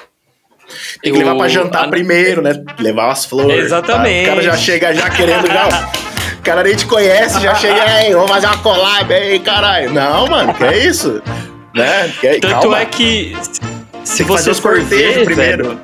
[1.03, 2.53] Tem que eu- levar pra jantar a- primeiro, né?
[2.79, 3.65] Levar as flores.
[3.67, 4.27] Exatamente.
[4.27, 4.33] tá?
[4.33, 5.93] O cara já chega já querendo já.
[6.39, 9.93] O cara nem te conhece, já chega, ei, vamos fazer uma collab aí, caralho.
[9.93, 11.23] Não, mano, que é isso?
[11.75, 12.13] Né?
[12.21, 12.81] Que, Tanto calma.
[12.81, 13.37] é que.
[14.05, 15.65] Se Tem que fazer você os for cortejos primeiro.
[15.69, 15.81] velho,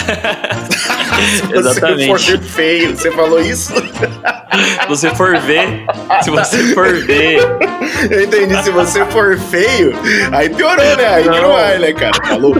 [0.00, 2.06] Se você exatamente.
[2.08, 3.72] for ser feio, você falou isso?
[3.74, 5.84] se você for ver,
[6.22, 7.40] se você for ver,
[8.10, 8.62] Eu entendi.
[8.62, 9.92] Se você for feio,
[10.32, 11.06] aí piorou, né?
[11.06, 11.52] Aí que não Não.
[11.52, 12.12] vai, né, cara?
[12.26, 12.54] Falou.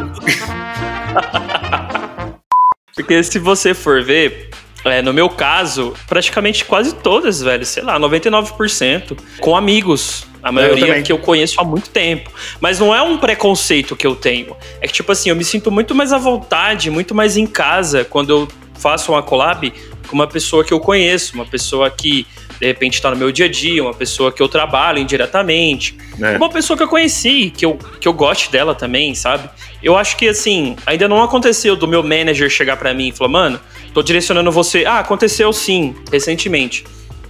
[2.94, 4.50] Porque se você for ver,
[4.84, 10.26] é, no meu caso, praticamente quase todas, velho, sei lá, 99%, com amigos.
[10.42, 12.30] A maioria que eu conheço há muito tempo.
[12.60, 14.56] Mas não é um preconceito que eu tenho.
[14.80, 18.04] É que, tipo assim, eu me sinto muito mais à vontade, muito mais em casa
[18.04, 19.72] quando eu faço uma collab
[20.08, 22.26] com uma pessoa que eu conheço, uma pessoa que,
[22.58, 25.96] de repente, está no meu dia a dia, uma pessoa que eu trabalho indiretamente.
[26.20, 26.36] É.
[26.36, 29.48] Uma pessoa que eu conheci, que eu, que eu goste dela também, sabe?
[29.82, 33.30] Eu acho que, assim, ainda não aconteceu do meu manager chegar pra mim e falar,
[33.30, 33.60] mano,
[33.94, 34.84] tô direcionando você.
[34.84, 36.84] Ah, aconteceu sim, recentemente.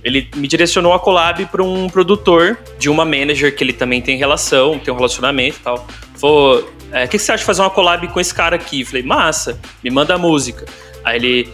[0.04, 4.16] Ele me direcionou a collab pra um produtor de uma manager que ele também tem
[4.16, 5.86] relação, tem um relacionamento e tal.
[6.16, 8.84] Falou, é, o que que você acha de fazer uma collab com esse cara aqui?
[8.84, 10.66] Falei, massa, me manda a música.
[11.04, 11.48] Aí ele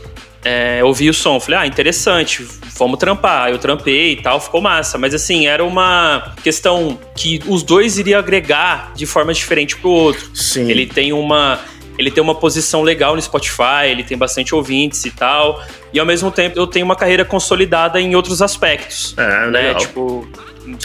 [0.44, 2.46] é, ouvi o som, falei, ah, interessante,
[2.78, 3.46] vamos trampar.
[3.46, 4.96] Aí eu trampei e tal, ficou massa.
[4.96, 10.30] Mas assim, era uma questão que os dois iriam agregar de forma diferente pro outro.
[10.34, 10.70] Sim.
[10.70, 11.60] Ele tem uma.
[11.98, 15.62] Ele tem uma posição legal no Spotify, ele tem bastante ouvintes e tal.
[15.92, 19.14] E ao mesmo tempo eu tenho uma carreira consolidada em outros aspectos.
[19.16, 19.46] É, né?
[19.46, 19.76] legal.
[19.76, 20.28] Tipo,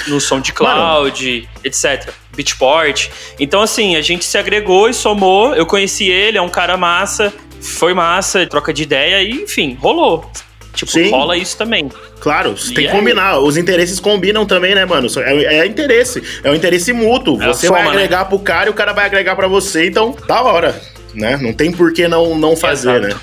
[0.08, 2.14] no som de cloud, etc.
[2.36, 3.10] Beatport.
[3.40, 5.54] Então, assim, a gente se agregou e somou.
[5.56, 7.34] Eu conheci ele, é um cara massa.
[7.60, 10.30] Foi massa, troca de ideia e, enfim, rolou.
[10.74, 11.12] Tipo, Sim.
[11.12, 11.90] rola isso também.
[12.20, 12.92] Claro, tem que aí?
[12.92, 13.40] combinar.
[13.40, 15.08] Os interesses combinam também, né, mano?
[15.18, 16.24] É, é interesse.
[16.44, 17.42] É um interesse mútuo.
[17.42, 17.94] É você soma, vai né?
[17.94, 19.88] agregar pro cara e o cara vai agregar pra você.
[19.88, 20.82] Então, da hora.
[21.14, 21.38] Né?
[21.38, 23.16] Não tem por que não, não fazer, Exato.
[23.16, 23.22] né?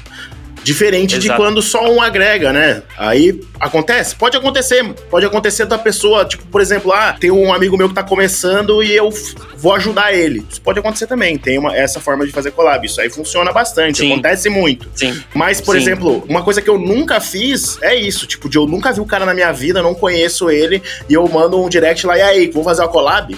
[0.62, 1.40] Diferente de Exato.
[1.40, 2.82] quando só um agrega, né?
[2.98, 7.76] Aí acontece, pode acontecer, pode acontecer da pessoa, tipo, por exemplo, ah, tem um amigo
[7.76, 9.08] meu que tá começando e eu
[9.56, 10.44] vou ajudar ele.
[10.50, 12.84] Isso pode acontecer também, tem uma, essa forma de fazer collab.
[12.84, 14.12] Isso aí funciona bastante, Sim.
[14.12, 14.90] acontece muito.
[14.94, 15.22] Sim.
[15.32, 15.82] Mas, por Sim.
[15.82, 18.26] exemplo, uma coisa que eu nunca fiz é isso.
[18.26, 21.26] Tipo, de eu nunca vi o cara na minha vida, não conheço ele, e eu
[21.28, 23.34] mando um direct lá, e aí, vamos fazer uma collab?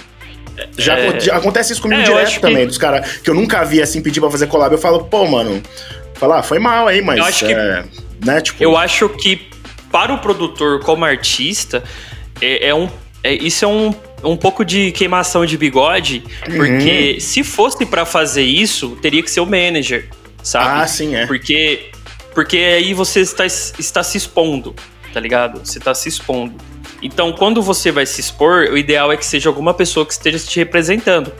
[0.76, 1.20] Já, É.
[1.20, 3.80] já acontece isso comigo É, direto acho que- também, dos caras que eu nunca vi
[3.82, 4.72] assim pedir pra fazer collab.
[4.72, 5.62] Eu falo, pô, mano,
[6.14, 7.18] falar, foi mal aí, mas.
[7.18, 7.84] Eu acho que- é,
[8.24, 9.48] né, tipo, Eu acho que
[9.90, 11.82] para o produtor como artista,
[12.40, 12.88] é, é um.
[13.24, 16.56] é- isso é um, um pouco de queimação de bigode, Uhum.
[16.56, 20.08] porque se fosse pra fazer isso, teria que ser o manager,
[20.42, 20.82] sabe?
[20.82, 21.26] Ah, sim, é.
[21.26, 21.90] Porque,
[22.34, 24.74] porque aí você está, está se expondo,
[25.12, 25.60] tá ligado?
[25.64, 26.54] Você está se expondo.
[27.02, 30.38] Então, quando você vai se expor, o ideal é que seja alguma pessoa que esteja
[30.38, 31.32] te representando.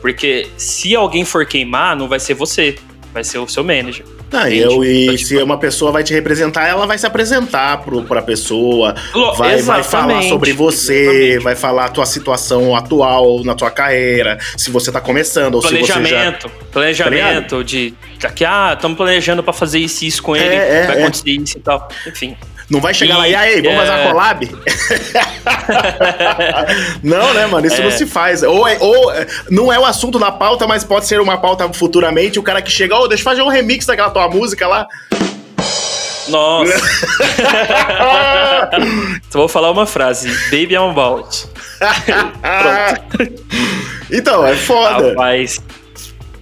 [0.00, 2.76] Porque se alguém for queimar, não vai ser você,
[3.12, 4.04] vai ser o seu manager.
[4.32, 7.78] Ah, eu, e Então, se tipo- uma pessoa vai te representar, ela vai se apresentar
[7.78, 8.94] pro, pra pessoa,
[9.38, 11.44] vai, vai falar sobre você, exatamente.
[11.44, 15.68] vai falar a tua situação atual na tua carreira, se você tá começando ou se
[15.68, 15.94] você já...
[15.94, 17.94] Planejamento, planejamento de
[18.34, 21.02] que ah, estamos planejando pra fazer isso e isso com ele, É, é, vai é.
[21.02, 21.88] acontecer isso e tal.
[22.06, 22.36] Enfim.
[22.68, 24.08] Não vai chegar E- lá e aí, vamos fazer uma é.
[24.08, 24.56] collab?
[27.02, 27.66] não, né, mano?
[27.66, 27.84] Isso É.
[27.84, 28.42] não se faz.
[28.42, 31.70] Ou, é- ou é, não é o assunto da pauta, mas pode ser uma pauta
[31.72, 32.38] futuramente.
[32.38, 34.86] O cara que chega, ô, deixa eu fazer um remix daquela tua música lá.
[36.28, 36.72] Nossa.
[39.28, 40.28] Então vou falar uma frase.
[40.50, 41.46] Baby I'm about.
[44.10, 45.10] então, é foda.
[45.10, 45.60] Rapaz.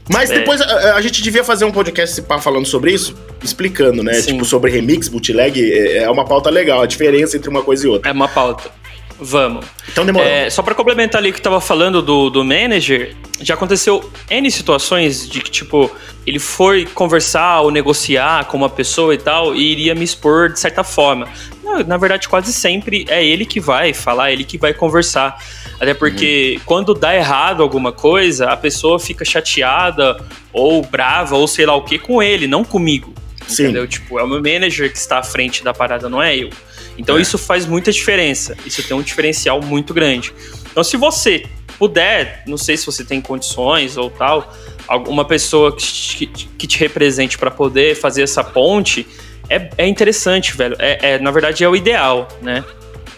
[0.08, 0.38] Mas É.
[0.38, 4.14] depois a, a gente devia fazer um podcast falando sobre isso, explicando, né?
[4.14, 4.32] Sim.
[4.32, 7.88] Tipo, sobre remix, bootleg, é, é uma pauta legal, a diferença entre uma coisa e
[7.88, 8.10] outra.
[8.10, 8.70] É uma pauta.
[9.18, 9.64] Vamos.
[9.90, 10.28] Então demorou.
[10.28, 14.50] É, só pra complementar ali o que tava falando do, do manager, já aconteceu N
[14.50, 15.90] situações de que, tipo,
[16.26, 20.58] ele foi conversar ou negociar com uma pessoa e tal, e iria me expor de
[20.58, 21.28] certa forma.
[21.62, 25.38] Não, na verdade, quase sempre é ele que vai falar, ele que vai conversar.
[25.80, 30.16] Até porque quando dá errado alguma coisa, a pessoa fica chateada
[30.52, 33.12] ou brava ou sei lá o que com ele, não comigo.
[33.46, 33.64] Sim.
[33.64, 33.86] Entendeu?
[33.86, 36.48] Tipo, é o meu manager que está à frente da parada, não é eu.
[36.96, 37.20] Então É.
[37.20, 38.56] isso faz muita diferença.
[38.64, 40.32] Isso tem um diferencial muito grande.
[40.70, 41.44] Então, se você
[41.78, 44.52] puder, não sei se você tem condições ou tal,
[44.88, 49.06] alguma pessoa que, te- que te represente para poder fazer essa ponte,
[49.50, 50.76] é, é interessante, velho.
[50.78, 52.64] É, é, na verdade, é o ideal, né?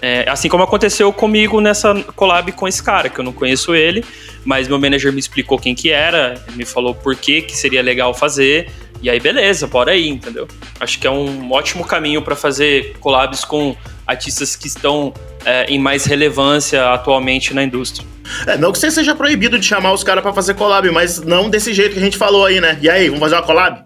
[0.00, 4.04] É, assim como aconteceu comigo nessa collab com esse cara, que eu não conheço ele,
[4.44, 8.12] mas meu manager me explicou quem que era, me falou por que que seria legal
[8.12, 10.46] fazer, e aí beleza, bora aí, entendeu?
[10.78, 13.74] Acho que é um ótimo caminho para fazer collabs com
[14.06, 15.12] artistas que estão
[15.44, 18.06] é, em mais relevância atualmente na indústria.
[18.46, 21.48] É, não que você seja proibido de chamar os caras pra fazer collab, mas não
[21.48, 22.78] desse jeito que a gente falou aí, né?
[22.80, 23.84] E aí, vamos fazer uma collab?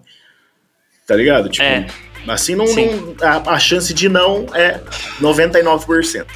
[1.07, 1.49] Tá ligado?
[1.49, 1.87] Tipo, É.
[2.29, 4.81] assim não, não- a, a chance de não é
[5.21, 6.27] 99%.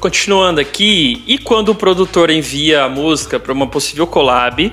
[0.00, 4.72] Continuando aqui, e quando o produtor envia a música para uma possível collab,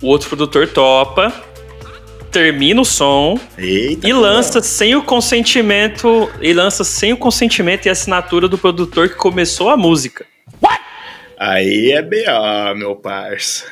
[0.00, 1.32] o outro produtor topa,
[2.30, 4.08] termina o som Eita.
[4.08, 9.14] e lança sem o consentimento e lança sem o consentimento e assinatura do produtor que
[9.14, 10.26] começou a música.
[11.38, 13.66] Aí é BA, meu parça.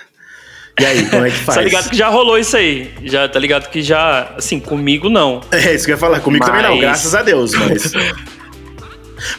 [0.80, 1.58] E aí, como é que faz?
[1.58, 2.90] Tá ligado que já rolou isso aí?
[3.04, 5.40] Já tá ligado que já, assim, comigo não.
[5.50, 6.20] É isso que eu ia falar.
[6.20, 7.92] Comigo também não, Mas- graças a Deus, mas.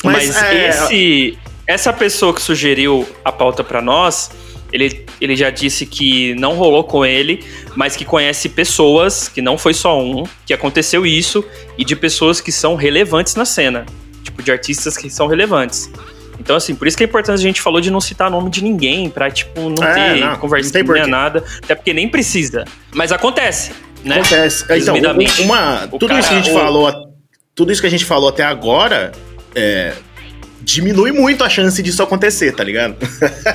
[0.04, 4.30] Mas, é, esse essa pessoa que sugeriu a pauta pra nós,
[4.74, 7.44] ele, ele já disse que não rolou com ele,
[7.76, 11.44] mas que conhece pessoas, que não foi só um, que aconteceu isso,
[11.78, 13.86] e de pessoas que são relevantes na cena.
[14.24, 15.90] Tipo, de artistas que são relevantes.
[16.42, 18.64] Então, assim, por isso que é importante a gente falou de não citar nome de
[18.64, 21.06] ninguém, pra, tipo, não É, ter não, não conversinha, tem porquê.
[21.06, 21.44] nada.
[21.64, 22.66] Até porque nem precisa.
[22.94, 23.72] Mas acontece,
[24.04, 24.16] né?
[24.16, 24.66] Acontece.
[24.72, 24.96] Então,
[25.46, 26.92] uma, tudo isso que a cara- gente falou,
[27.56, 29.12] tudo isso que a gente falou até agora,
[29.56, 29.94] é,
[30.62, 32.96] diminui muito a chance disso acontecer, tá ligado?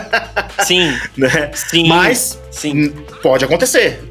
[0.64, 1.51] Sim, Né?
[1.55, 1.87] sim.
[1.87, 2.88] Mas sim.
[3.23, 4.03] pode acontecer.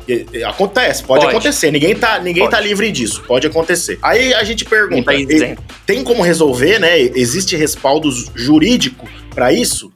[0.47, 1.35] Acontece, pode, Pode.
[1.35, 1.71] acontecer.
[1.71, 2.55] Ninguém tá, ninguém Pode.
[2.55, 3.23] tá livre disso.
[3.27, 3.97] Pode acontecer.
[4.01, 6.99] Aí a gente pergunta: tá tem como resolver, né?
[6.99, 9.91] Existe respaldo jurídico pra isso?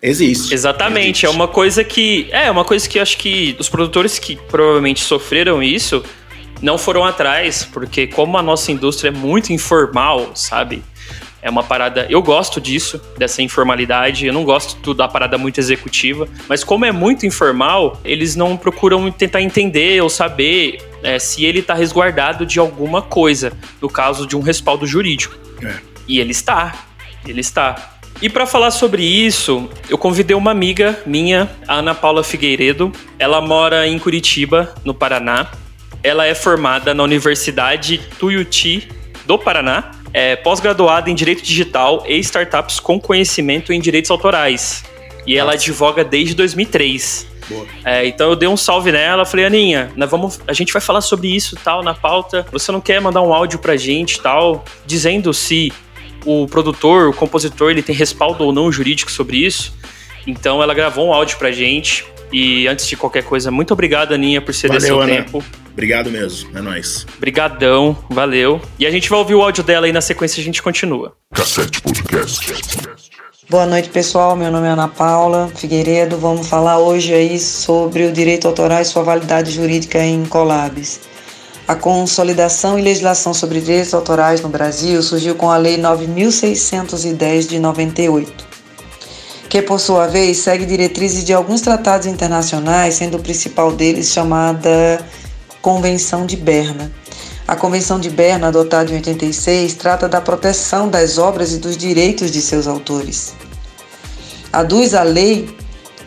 [0.00, 0.52] Existe.
[0.54, 1.26] Exatamente, Existe.
[1.26, 2.28] é uma coisa que.
[2.30, 6.04] É, uma coisa que acho que os produtores que provavelmente sofreram isso
[6.60, 10.82] não foram atrás, porque como a nossa indústria é muito informal, sabe?
[11.42, 12.06] É uma parada.
[12.08, 14.24] Eu gosto disso, dessa informalidade.
[14.26, 16.28] Eu não gosto da parada muito executiva.
[16.48, 21.58] Mas como é muito informal, eles não procuram tentar entender ou saber é, se ele
[21.58, 25.36] está resguardado de alguma coisa, no caso de um respaldo jurídico.
[25.60, 25.74] É.
[26.06, 26.86] E ele está.
[27.26, 27.92] Ele está.
[28.20, 32.92] E para falar sobre isso, eu convidei uma amiga minha, a Ana Paula Figueiredo.
[33.18, 35.50] Ela mora em Curitiba, no Paraná.
[36.04, 38.88] Ela é formada na Universidade Tuiuti
[39.26, 39.90] do Paraná.
[40.12, 44.84] É pós-graduada em Direito Digital e Startups com conhecimento em Direitos Autorais.
[45.26, 47.28] E ela advoga desde 2003.
[47.48, 47.66] Boa.
[47.84, 51.00] É, então eu dei um salve nela, falei, Aninha, nós vamos, a gente vai falar
[51.00, 52.46] sobre isso tal na pauta.
[52.52, 55.72] Você não quer mandar um áudio pra gente tal, dizendo se
[56.24, 59.74] o produtor, o compositor, ele tem respaldo ou não jurídico sobre isso?
[60.26, 62.04] Então ela gravou um áudio pra gente.
[62.32, 65.16] E antes de qualquer coisa, muito obrigado, Aninha, por ceder Valeu, seu Ana.
[65.16, 65.44] tempo.
[65.72, 66.56] Obrigado mesmo.
[66.56, 67.06] É nóis.
[67.18, 68.60] Brigadão, valeu.
[68.78, 71.16] E a gente vai ouvir o áudio dela e na sequência a gente continua.
[71.34, 72.52] Cassete Podcast.
[73.48, 74.36] Boa noite, pessoal.
[74.36, 76.16] Meu nome é Ana Paula Figueiredo.
[76.16, 81.00] Vamos falar hoje aí sobre o direito autoral e sua validade jurídica em collabs.
[81.66, 87.58] A consolidação e legislação sobre direitos autorais no Brasil surgiu com a Lei 9610 de
[87.58, 88.44] 98,
[89.48, 95.04] que por sua vez segue diretrizes de alguns tratados internacionais, sendo o principal deles chamada
[95.62, 96.90] Convenção de Berna.
[97.46, 102.32] A Convenção de Berna, adotada em 86, trata da proteção das obras e dos direitos
[102.32, 103.32] de seus autores.
[104.52, 105.56] Aduz a lei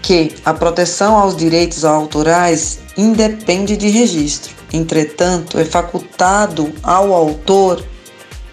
[0.02, 4.54] que a proteção aos direitos autorais independe de registro.
[4.74, 7.82] Entretanto, é facultado ao autor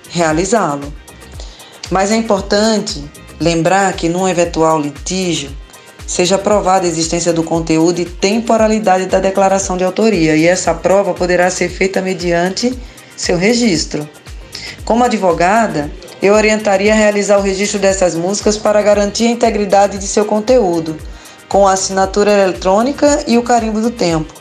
[0.08, 0.92] realizá-lo.
[1.90, 3.04] Mas é importante
[3.40, 5.50] lembrar que num eventual litígio
[6.12, 11.14] seja provada a existência do conteúdo e temporalidade da declaração de autoria, e essa prova
[11.14, 12.78] poderá ser feita mediante
[13.16, 14.06] seu registro.
[14.84, 20.06] Como advogada, eu orientaria a realizar o registro dessas músicas para garantir a integridade de
[20.06, 20.98] seu conteúdo,
[21.48, 24.34] com a assinatura eletrônica e o carimbo do tempo,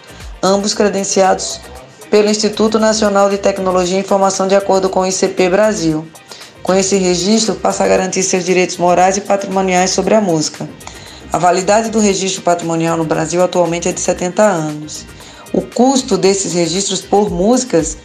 [0.43, 1.61] ambos credenciados
[2.09, 6.05] pelo Instituto Nacional de Tecnologia e Informação de acordo com o ICP Brasil.
[6.61, 10.67] Com esse registro, passa a garantir seus direitos morais e patrimoniais sobre a música.
[11.31, 15.05] A validade do registro patrimonial no Brasil atualmente é de 70 anos.
[15.53, 17.97] O custo desses registros por músicas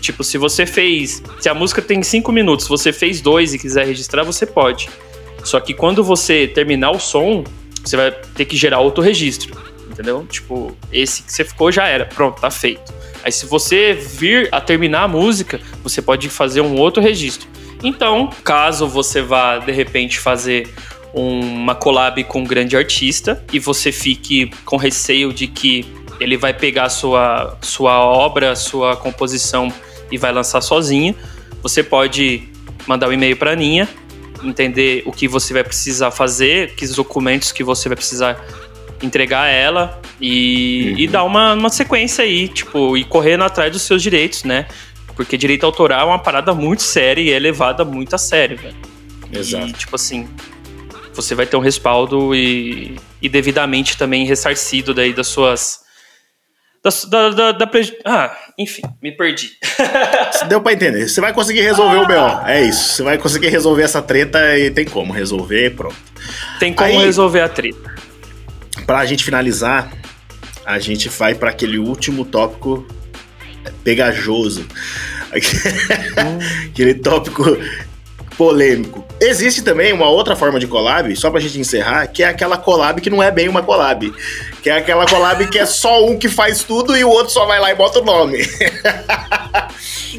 [0.00, 1.22] Tipo, se você fez.
[1.40, 4.90] Se a música tem cinco minutos, você fez dois e quiser registrar, você pode.
[5.42, 7.44] Só que quando você terminar o som,
[7.82, 9.56] você vai ter que gerar outro registro.
[9.94, 10.26] Entendeu?
[10.28, 12.06] Tipo, esse que você ficou já era.
[12.06, 12.92] Pronto, tá feito.
[13.22, 17.48] Aí se você vir a terminar a música, você pode fazer um outro registro.
[17.82, 20.68] Então, caso você vá de repente fazer
[21.12, 25.86] uma collab com um grande artista e você fique com receio de que
[26.18, 29.72] ele vai pegar sua, sua obra, sua composição
[30.10, 31.14] e vai lançar sozinho,
[31.62, 32.48] você pode
[32.86, 33.88] mandar um e-mail para a Aninha,
[34.42, 38.44] entender o que você vai precisar fazer, que documentos que você vai precisar
[39.04, 40.98] entregar ela e, Uhum.
[40.98, 44.66] e dar uma, uma sequência aí, tipo, e correndo atrás dos seus direitos, né?
[45.16, 48.76] Porque direito autoral é uma parada muito séria e é levada muito a sério, velho.
[49.32, 49.66] Exato.
[49.68, 50.28] E, tipo assim,
[51.12, 55.84] você vai ter um respaldo e, e devidamente também ressarcido daí das suas.
[57.08, 59.52] Da, da, da preju- Ah, enfim, me perdi.
[60.48, 61.08] Deu pra entender.
[61.08, 62.46] Você vai conseguir resolver o BO.
[62.46, 62.96] É isso.
[62.96, 65.96] Você vai conseguir resolver essa treta e tem como resolver, pronto.
[66.58, 67.93] Tem como Aí- resolver a treta.
[68.86, 69.92] Pra gente finalizar,
[70.64, 72.86] a gente vai pra aquele último tópico
[73.82, 74.66] pegajoso.
[76.70, 77.44] aquele tópico
[78.36, 79.04] polêmico.
[79.20, 83.00] Existe também uma outra forma de collab, só pra gente encerrar, que é aquela collab
[83.00, 84.12] que não é bem uma collab.
[84.62, 87.46] Que é aquela collab que é só um que faz tudo e o outro só
[87.46, 88.38] vai lá e bota o nome.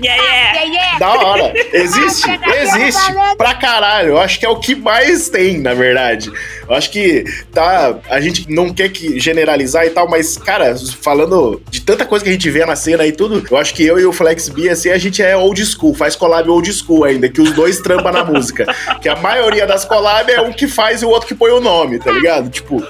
[0.03, 0.99] Yeah, yeah!
[0.99, 1.53] Da hora.
[1.73, 2.27] Existe?
[2.61, 3.13] Existe.
[3.37, 4.09] Pra caralho.
[4.09, 6.31] Eu acho que é o que mais tem, na verdade.
[6.67, 7.95] Eu acho que tá.
[8.09, 12.29] A gente não quer que generalizar e tal, mas, cara, falando de tanta coisa que
[12.29, 14.69] a gente vê na cena e tudo, eu acho que eu e o Flex B,
[14.69, 18.11] assim, a gente é old school, faz collab old school ainda, que os dois trampam
[18.11, 18.65] na música.
[19.01, 21.59] Que a maioria das collab é um que faz e o outro que põe o
[21.59, 22.49] nome, tá ligado?
[22.49, 22.81] Tipo.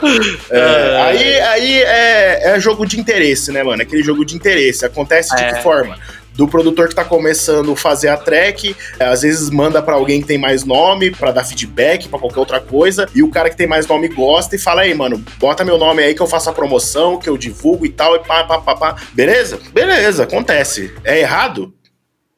[0.49, 3.81] é, aí aí é, é jogo de interesse, né, mano?
[3.81, 4.85] Aquele jogo de interesse.
[4.85, 5.53] Acontece de É.
[5.53, 5.97] que forma?
[6.35, 10.37] Do produtor que tá começando fazer a track, às vezes manda para alguém que tem
[10.37, 13.87] mais nome, para dar feedback, para qualquer outra coisa, e o cara que tem mais
[13.87, 17.17] nome gosta e fala: aí, mano, bota meu nome aí que eu faço a promoção,
[17.17, 18.95] que eu divulgo e tal, e pá, pá, pá, pá.
[19.13, 19.59] Beleza?
[19.73, 20.93] Beleza, acontece.
[21.03, 21.73] É errado?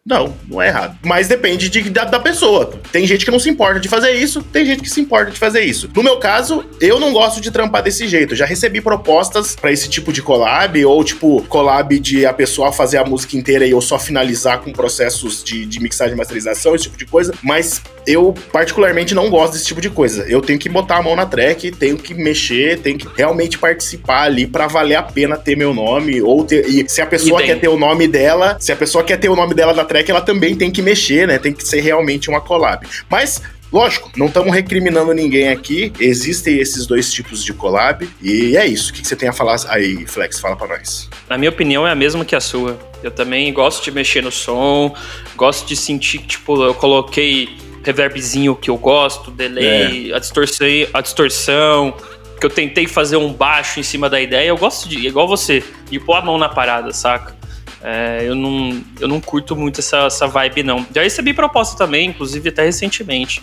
[0.08, 0.98] Não, não é errado.
[1.04, 2.80] Mas depende de, da, da, pessoa.
[2.94, 5.38] Tem gente que não se importa de fazer isso, tem gente que se importa de
[5.38, 5.90] fazer isso.
[5.94, 8.34] No meu caso, eu não gosto de trampar desse jeito.
[8.34, 13.00] Já recebi propostas para esse tipo de collab, ou tipo, collab de a pessoa fazer
[13.00, 16.86] a música inteira e eu só finalizar com processos de, de mixagem e masterização, esse
[16.86, 17.34] tipo de coisa.
[17.44, 20.26] Mas eu, particularmente, não gosto desse tipo de coisa.
[20.30, 24.24] Eu tenho que botar a mão na track, tenho que mexer, tenho que realmente participar
[24.24, 26.66] ali para valer a pena ter meu nome, ou ter.
[26.68, 29.36] E se a pessoa quer ter o nome dela, se a pessoa quer ter o
[29.36, 31.38] nome dela na track, ela também tem que mexer, né?
[31.38, 32.88] Tem que ser realmente uma collab.
[33.10, 33.42] Mas
[33.72, 35.92] Lógico, não estamos recriminando ninguém aqui.
[36.00, 38.08] Existem esses dois tipos de collab.
[38.22, 38.92] E é isso.
[38.92, 40.40] O que você tem a falar aí, Flex?
[40.40, 41.10] Fala para nós.
[41.30, 42.80] Na minha opinião, é a mesma que a sua.
[43.04, 44.96] Eu também gosto de mexer no som,
[45.36, 47.50] gosto de sentir que, tipo, eu coloquei
[47.88, 50.16] reverbzinho que eu gosto, delay, é.
[50.16, 51.94] a, distorção, a distorção,
[52.40, 54.50] que eu tentei fazer um baixo em cima da ideia.
[54.50, 57.36] Eu gosto de, igual você, de pôr a mão na parada, saca?
[57.82, 60.86] É, eu, não, eu não curto muito essa, essa vibe, não.
[60.94, 63.42] Já recebi proposta também, inclusive até recentemente.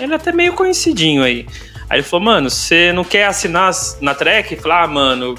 [0.00, 1.46] Ele é até meio conhecidinho aí.
[1.90, 3.70] Aí ele falou, mano, você não quer assinar
[4.00, 4.54] na track?
[4.54, 5.34] Eu falei, ah, mano,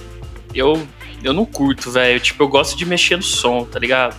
[0.53, 0.87] eu,
[1.23, 2.19] eu não curto, velho.
[2.19, 4.15] Tipo, eu gosto de mexer no som, tá ligado?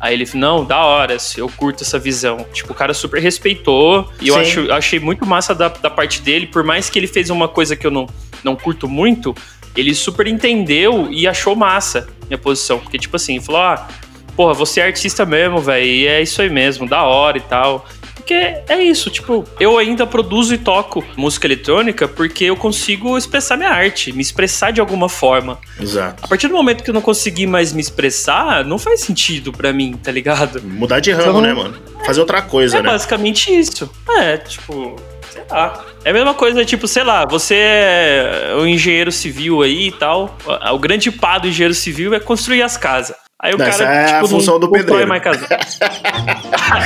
[0.00, 2.46] Aí ele falou, não, da hora, eu curto essa visão.
[2.54, 4.10] Tipo, o cara super respeitou.
[4.20, 7.28] E eu acho, achei muito massa da, da parte dele, por mais que ele fez
[7.28, 8.08] uma coisa que eu não,
[8.42, 9.34] não curto muito,
[9.76, 12.78] ele super entendeu e achou massa minha posição.
[12.78, 13.88] Porque, tipo assim, falou: ah,
[14.34, 17.86] porra, você é artista mesmo, velho, e é isso aí mesmo, da hora e tal.
[18.20, 18.34] Porque
[18.68, 23.70] é isso, tipo, eu ainda produzo e toco música eletrônica porque eu consigo expressar minha
[23.70, 25.58] arte, me expressar de alguma forma.
[25.80, 26.22] Exato.
[26.22, 29.72] A partir do momento que eu não conseguir mais me expressar, não faz sentido para
[29.72, 30.62] mim, tá ligado?
[30.62, 31.74] Mudar de ramo, então, né, mano?
[32.04, 32.88] Fazer outra coisa, é né?
[32.88, 33.90] É basicamente isso.
[34.18, 34.96] É, tipo,
[35.30, 35.84] sei lá.
[36.04, 40.36] É a mesma coisa, tipo, sei lá, você é um engenheiro civil aí e tal.
[40.72, 43.16] O grande pá do engenheiro civil é construir as casas.
[43.42, 45.08] Aí o Essa cara, é tipo, a função do pedreiro.
[45.08, 45.46] mais casa.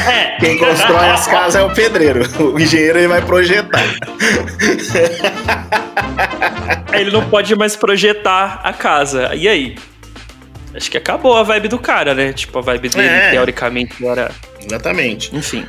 [0.09, 0.37] é.
[0.39, 2.21] Quem constrói as casas é o pedreiro.
[2.39, 3.83] O engenheiro ele vai projetar.
[6.93, 9.35] ele não pode mais projetar a casa.
[9.35, 9.77] E aí?
[10.73, 12.33] Acho que acabou a vibe do cara, né?
[12.33, 13.31] Tipo, a vibe dele, é.
[13.31, 14.31] teoricamente, era.
[14.65, 15.35] Exatamente.
[15.35, 15.67] Enfim.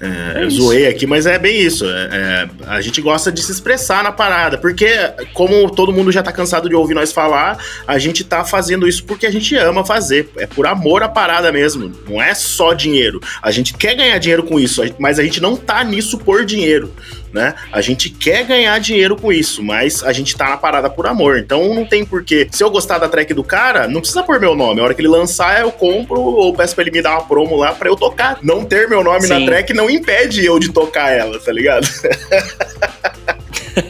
[0.00, 1.84] É, é zoei aqui, mas é bem isso.
[1.86, 4.88] É, é, a gente gosta de se expressar na parada, porque,
[5.32, 9.04] como todo mundo já tá cansado de ouvir nós falar, a gente tá fazendo isso
[9.04, 10.28] porque a gente ama fazer.
[10.36, 11.92] É por amor à parada mesmo.
[12.08, 13.20] Não é só dinheiro.
[13.42, 16.92] A gente quer ganhar dinheiro com isso, mas a gente não tá nisso por dinheiro
[17.34, 17.54] né?
[17.72, 21.38] A gente quer ganhar dinheiro com isso, mas a gente tá na parada por amor.
[21.38, 22.48] Então não tem porquê.
[22.52, 24.80] Se eu gostar da track do cara, não precisa pôr meu nome.
[24.80, 27.56] A hora que ele lançar, eu compro ou peço pra ele me dar uma promo
[27.56, 28.38] lá pra eu tocar.
[28.40, 29.40] Não ter meu nome Sim.
[29.40, 31.86] na track não impede eu de tocar ela, tá ligado?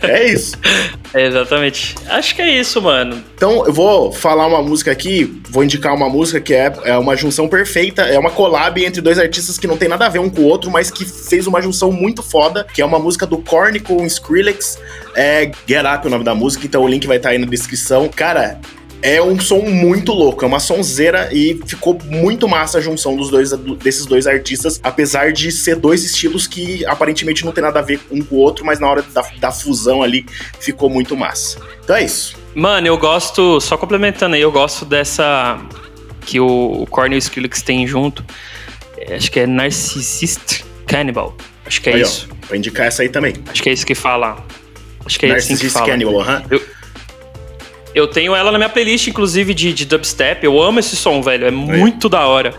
[0.03, 0.57] É isso.
[1.15, 1.95] É exatamente.
[2.09, 3.23] Acho que é isso, mano.
[3.37, 7.15] Então, eu vou falar uma música aqui, vou indicar uma música que é, é uma
[7.15, 10.29] junção perfeita, é uma collab entre dois artistas que não tem nada a ver um
[10.29, 13.39] com o outro, mas que fez uma junção muito foda, que é uma música do
[13.39, 14.77] Korn com Skrillex,
[15.15, 18.09] é Get Up o nome da música, então o link vai estar aí na descrição.
[18.09, 18.59] Cara,
[19.05, 23.29] é um som muito louco, é uma sonzeira e ficou muito massa a junção dos
[23.29, 27.83] dois, desses dois artistas, apesar de ser dois estilos que aparentemente não tem nada a
[27.83, 30.25] ver um com o outro, mas na hora da, da fusão ali
[30.59, 31.61] ficou muito massa.
[31.85, 32.35] Então é isso.
[32.55, 35.61] Mano, eu gosto, só complementando aí, eu gosto dessa
[36.23, 38.25] que o, o Korn e o Skrillex tem junto.
[38.97, 41.37] É, acho que é Narcissist Cannibal.
[41.67, 42.27] Acho que é aí, isso.
[42.31, 43.35] Ó, pra indicar essa aí também.
[43.51, 44.43] Acho que é isso que fala.
[45.05, 45.87] Acho que é Narcissist assim que fala.
[45.89, 46.43] Cannibal, aham.
[47.95, 50.45] Eu tenho ela na minha playlist, inclusive, de, de dubstep.
[50.45, 51.47] Eu amo esse som, velho.
[51.47, 52.55] É muito da hora.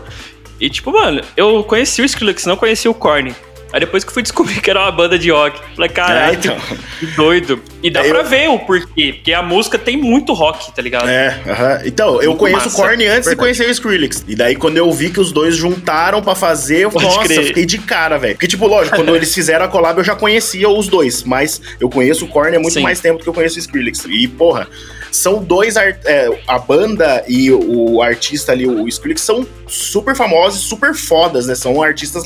[0.60, 3.34] E, tipo, mano, eu conheci o Skrillex, não conheci o Korn.
[3.72, 6.56] Aí depois que fui descobrir que era uma banda de rock, falei, caralho, é, então.
[6.98, 7.60] que doido.
[7.82, 8.24] E dá é, pra eu...
[8.24, 11.08] ver o porquê, porque a música tem muito rock, tá ligado?
[11.08, 11.82] É, uh -huh.
[11.84, 12.78] então, eu conheço massa.
[12.78, 14.24] o Korn antes de conhecer o Skrillex.
[14.26, 17.44] E daí quando eu vi que os dois juntaram para fazer, eu, nossa, crer.
[17.48, 18.34] fiquei de cara, velho.
[18.34, 21.90] Porque, tipo, lógico, quando eles fizeram a collab eu já conhecia os dois, mas eu
[21.90, 22.82] conheço o Korn há muito Sim.
[22.82, 24.06] mais tempo do que eu conheço o Skrillex.
[24.08, 24.68] E, porra,
[25.16, 25.76] são dois.
[25.76, 31.54] É, a banda e o artista ali, o Skrillex, são super famosos, super fodas, né?
[31.54, 32.24] São artistas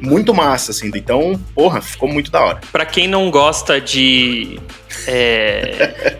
[0.00, 0.90] muito massa, assim.
[0.94, 2.60] Então, porra, ficou muito da hora.
[2.70, 4.58] Pra quem não gosta de.
[5.06, 6.16] É...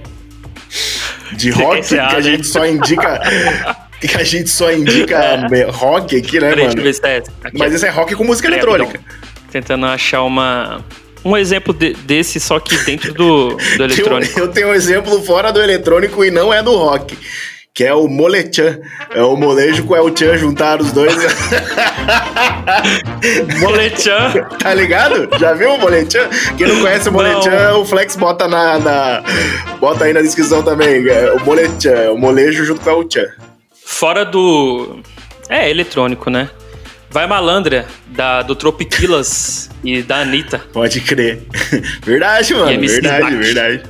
[1.37, 3.21] de rock, que a gente só indica.
[4.01, 5.17] que a gente só indica
[5.53, 5.71] é.
[5.71, 6.71] rock aqui, né, mano?
[6.71, 9.01] Aqui, Mas esse é rock com música eletrônica.
[9.51, 10.85] Tentando achar uma
[11.25, 14.39] um exemplo de, desse, só que dentro do, do eletrônico.
[14.39, 17.17] Eu, eu, tenho um exemplo fora do eletrônico e não é do rock.
[17.75, 18.81] que é o Molechan.
[19.15, 21.15] É o molejo com o Chan, juntaram os dois.
[23.61, 24.47] Molechan.
[24.59, 25.29] tá ligado?
[25.39, 26.29] Já viu o Molechan?
[26.57, 29.23] Quem não conhece o Molechan, o Flex bota na, na,
[29.81, 31.09] Bota aí na descrição também.
[31.09, 33.27] É, o Molechan, o molejo junto com o Chan.
[33.85, 35.01] Fora do.
[35.49, 36.49] É eletrônico, né?
[37.13, 40.61] Vai Malandra, da, do Tropiquilas e da Anitta.
[40.73, 41.43] Pode crer.
[42.03, 42.81] Verdade, mano.
[42.81, 43.83] Verdade, verdade.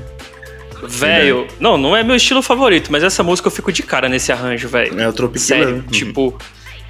[0.83, 4.33] Velho, não, não é meu estilo favorito, mas essa música eu fico de cara nesse
[4.33, 5.01] arranjo, velho.
[5.01, 5.47] É o Tropiquilas.
[5.47, 5.83] Sério, uhum.
[5.83, 6.37] tipo,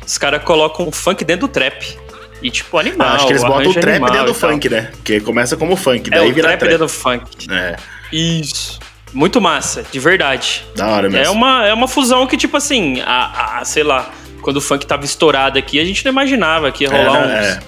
[0.07, 1.99] os caras colocam o funk dentro do trap.
[2.43, 3.07] E tipo, animal.
[3.07, 4.91] Ah, acho que eles botam o trap dentro do funk, né?
[4.93, 6.61] Porque começa como funk, daí é, vira trap.
[6.61, 7.47] trap dentro do funk.
[7.51, 7.77] É.
[8.11, 8.81] Isso.
[9.13, 10.65] Muito massa, de verdade.
[10.75, 11.27] Da hora mesmo.
[11.27, 14.11] É uma, é uma fusão que, tipo assim, a, a sei lá,
[14.43, 17.47] quando o funk tava estourado aqui, a gente não imaginava que ia rolar é, uns,
[17.47, 17.61] é.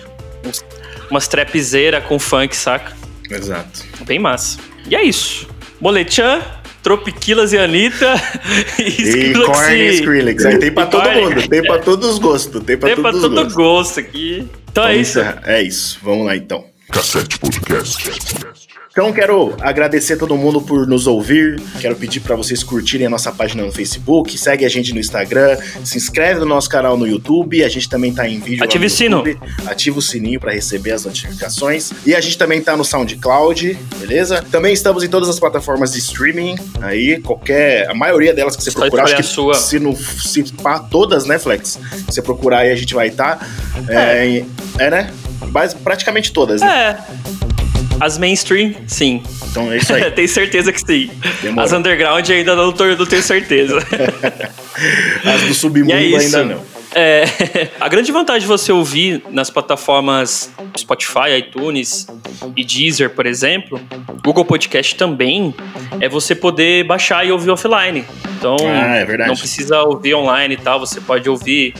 [0.48, 0.64] uns,
[1.10, 2.92] umas trapzeiras com funk, saca?
[3.30, 3.84] Exato.
[4.04, 4.58] Bem massa.
[4.88, 5.48] E é isso.
[5.80, 6.42] Molechan,
[6.82, 8.14] Tropiquilas e Anitta.
[8.78, 10.44] e, e Korn e Skrillex.
[10.44, 12.62] Aí tem pra todo mundo, tem pra todos os gostos.
[12.62, 13.54] Tem pra, tem pra todo gostos.
[13.54, 14.46] gosto aqui.
[14.70, 15.20] Então é isso.
[15.44, 15.98] É isso.
[16.02, 16.64] Vamos lá então.
[16.90, 18.63] Cassete Podcast.
[18.94, 21.60] Então quero agradecer a todo mundo por nos ouvir.
[21.80, 25.58] Quero pedir para vocês curtirem a nossa página no Facebook, segue a gente no Instagram,
[25.82, 27.64] se inscreve no nosso canal no YouTube.
[27.64, 28.62] A gente também tá em vídeo.
[28.62, 29.24] Ative o sino.
[29.66, 31.90] Ativa o sininho para receber as notificações.
[32.06, 34.44] E a gente também tá no SoundCloud, beleza?
[34.48, 36.54] Também estamos em todas as plataformas de streaming.
[36.80, 39.54] Aí qualquer, a maioria delas que você procurar, acho que sua.
[39.54, 41.80] se não se pá, todas, né, Flex?
[41.90, 43.38] Se você procurar aí a gente vai estar.
[43.38, 43.46] Tá.
[43.88, 44.38] É.
[44.38, 44.44] é,
[44.78, 45.10] é né?
[45.50, 46.60] Mas praticamente todas.
[46.60, 46.96] Né?
[47.10, 47.53] É.
[48.00, 49.22] As mainstream, sim.
[49.50, 50.10] Então é isso aí.
[50.12, 51.10] tenho certeza que sim.
[51.42, 51.64] Demorou.
[51.64, 53.78] As underground ainda não, não tenho certeza.
[55.24, 56.74] As do submundo é ainda não.
[56.94, 57.24] É,
[57.80, 62.06] a grande vantagem de você ouvir nas plataformas Spotify, iTunes
[62.56, 63.80] e Deezer, por exemplo,
[64.22, 65.54] Google Podcast também,
[66.00, 68.04] é você poder baixar e ouvir offline.
[68.38, 71.74] Então, ah, é não precisa ouvir online e tal, você pode ouvir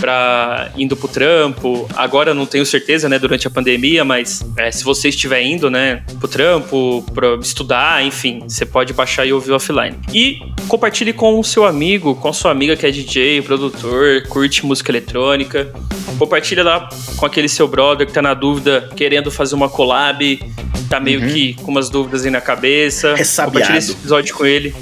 [0.00, 1.86] para indo pro trampo.
[1.94, 6.02] Agora não tenho certeza, né, durante a pandemia, mas é, se você estiver indo, né,
[6.18, 9.96] pro trampo, para estudar, enfim, você pode baixar e ouvir offline.
[10.12, 14.90] E compartilhe com o seu amigo, com sua amiga que é DJ, produtor, curte música
[14.90, 15.72] eletrônica.
[16.18, 20.40] Compartilha lá com aquele seu brother que tá na dúvida, querendo fazer uma collab,
[20.88, 21.28] tá meio uhum.
[21.28, 23.14] que com umas dúvidas aí na cabeça.
[23.14, 23.52] Ressabiado.
[23.52, 24.74] Compartilha esse episódio com ele.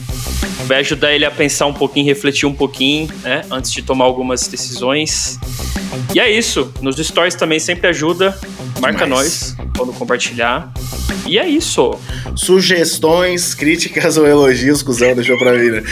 [0.67, 3.45] Vai ajudar ele a pensar um pouquinho, refletir um pouquinho, né?
[3.51, 5.39] Antes de tomar algumas decisões.
[6.15, 6.73] E é isso.
[6.81, 8.39] Nos stories também sempre ajuda.
[8.81, 9.57] Marca Demais.
[9.57, 10.73] nós quando compartilhar.
[11.25, 11.93] E é isso.
[12.35, 15.85] Sugestões, críticas ou elogios, cuzão, deixou pra mim, né?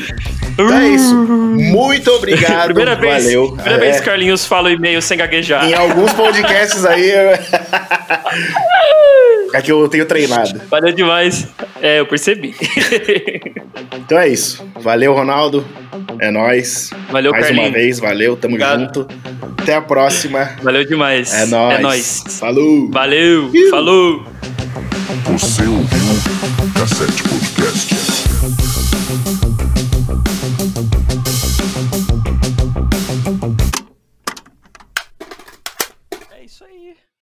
[0.59, 1.15] Então é isso.
[1.15, 2.65] Muito obrigado.
[2.67, 3.53] primeira vez, valeu.
[3.53, 3.79] Primeira é.
[3.79, 5.65] vez que Carlinhos fala o e-mail sem gaguejar.
[5.65, 7.13] Em alguns podcasts aí.
[9.55, 10.61] é que eu tenho treinado.
[10.69, 11.47] Valeu demais.
[11.81, 12.57] É, eu percebi.
[13.95, 14.69] então é isso.
[14.81, 15.65] Valeu, Ronaldo.
[16.21, 16.91] É nóis.
[17.09, 17.69] Valeu, Mais Carlinhos.
[17.69, 18.37] uma vez, valeu.
[18.37, 18.81] Tamo Obrigado.
[18.81, 19.07] junto.
[19.63, 20.51] Até a próxima.
[20.61, 21.33] Valeu demais.
[21.33, 21.79] É nóis.
[21.79, 22.25] É nóis.
[22.41, 22.91] Falou.
[22.91, 23.49] Valeu.
[23.71, 24.27] Falou.
[25.25, 26.19] Você ouviu
[26.75, 28.88] Cassete Podcast.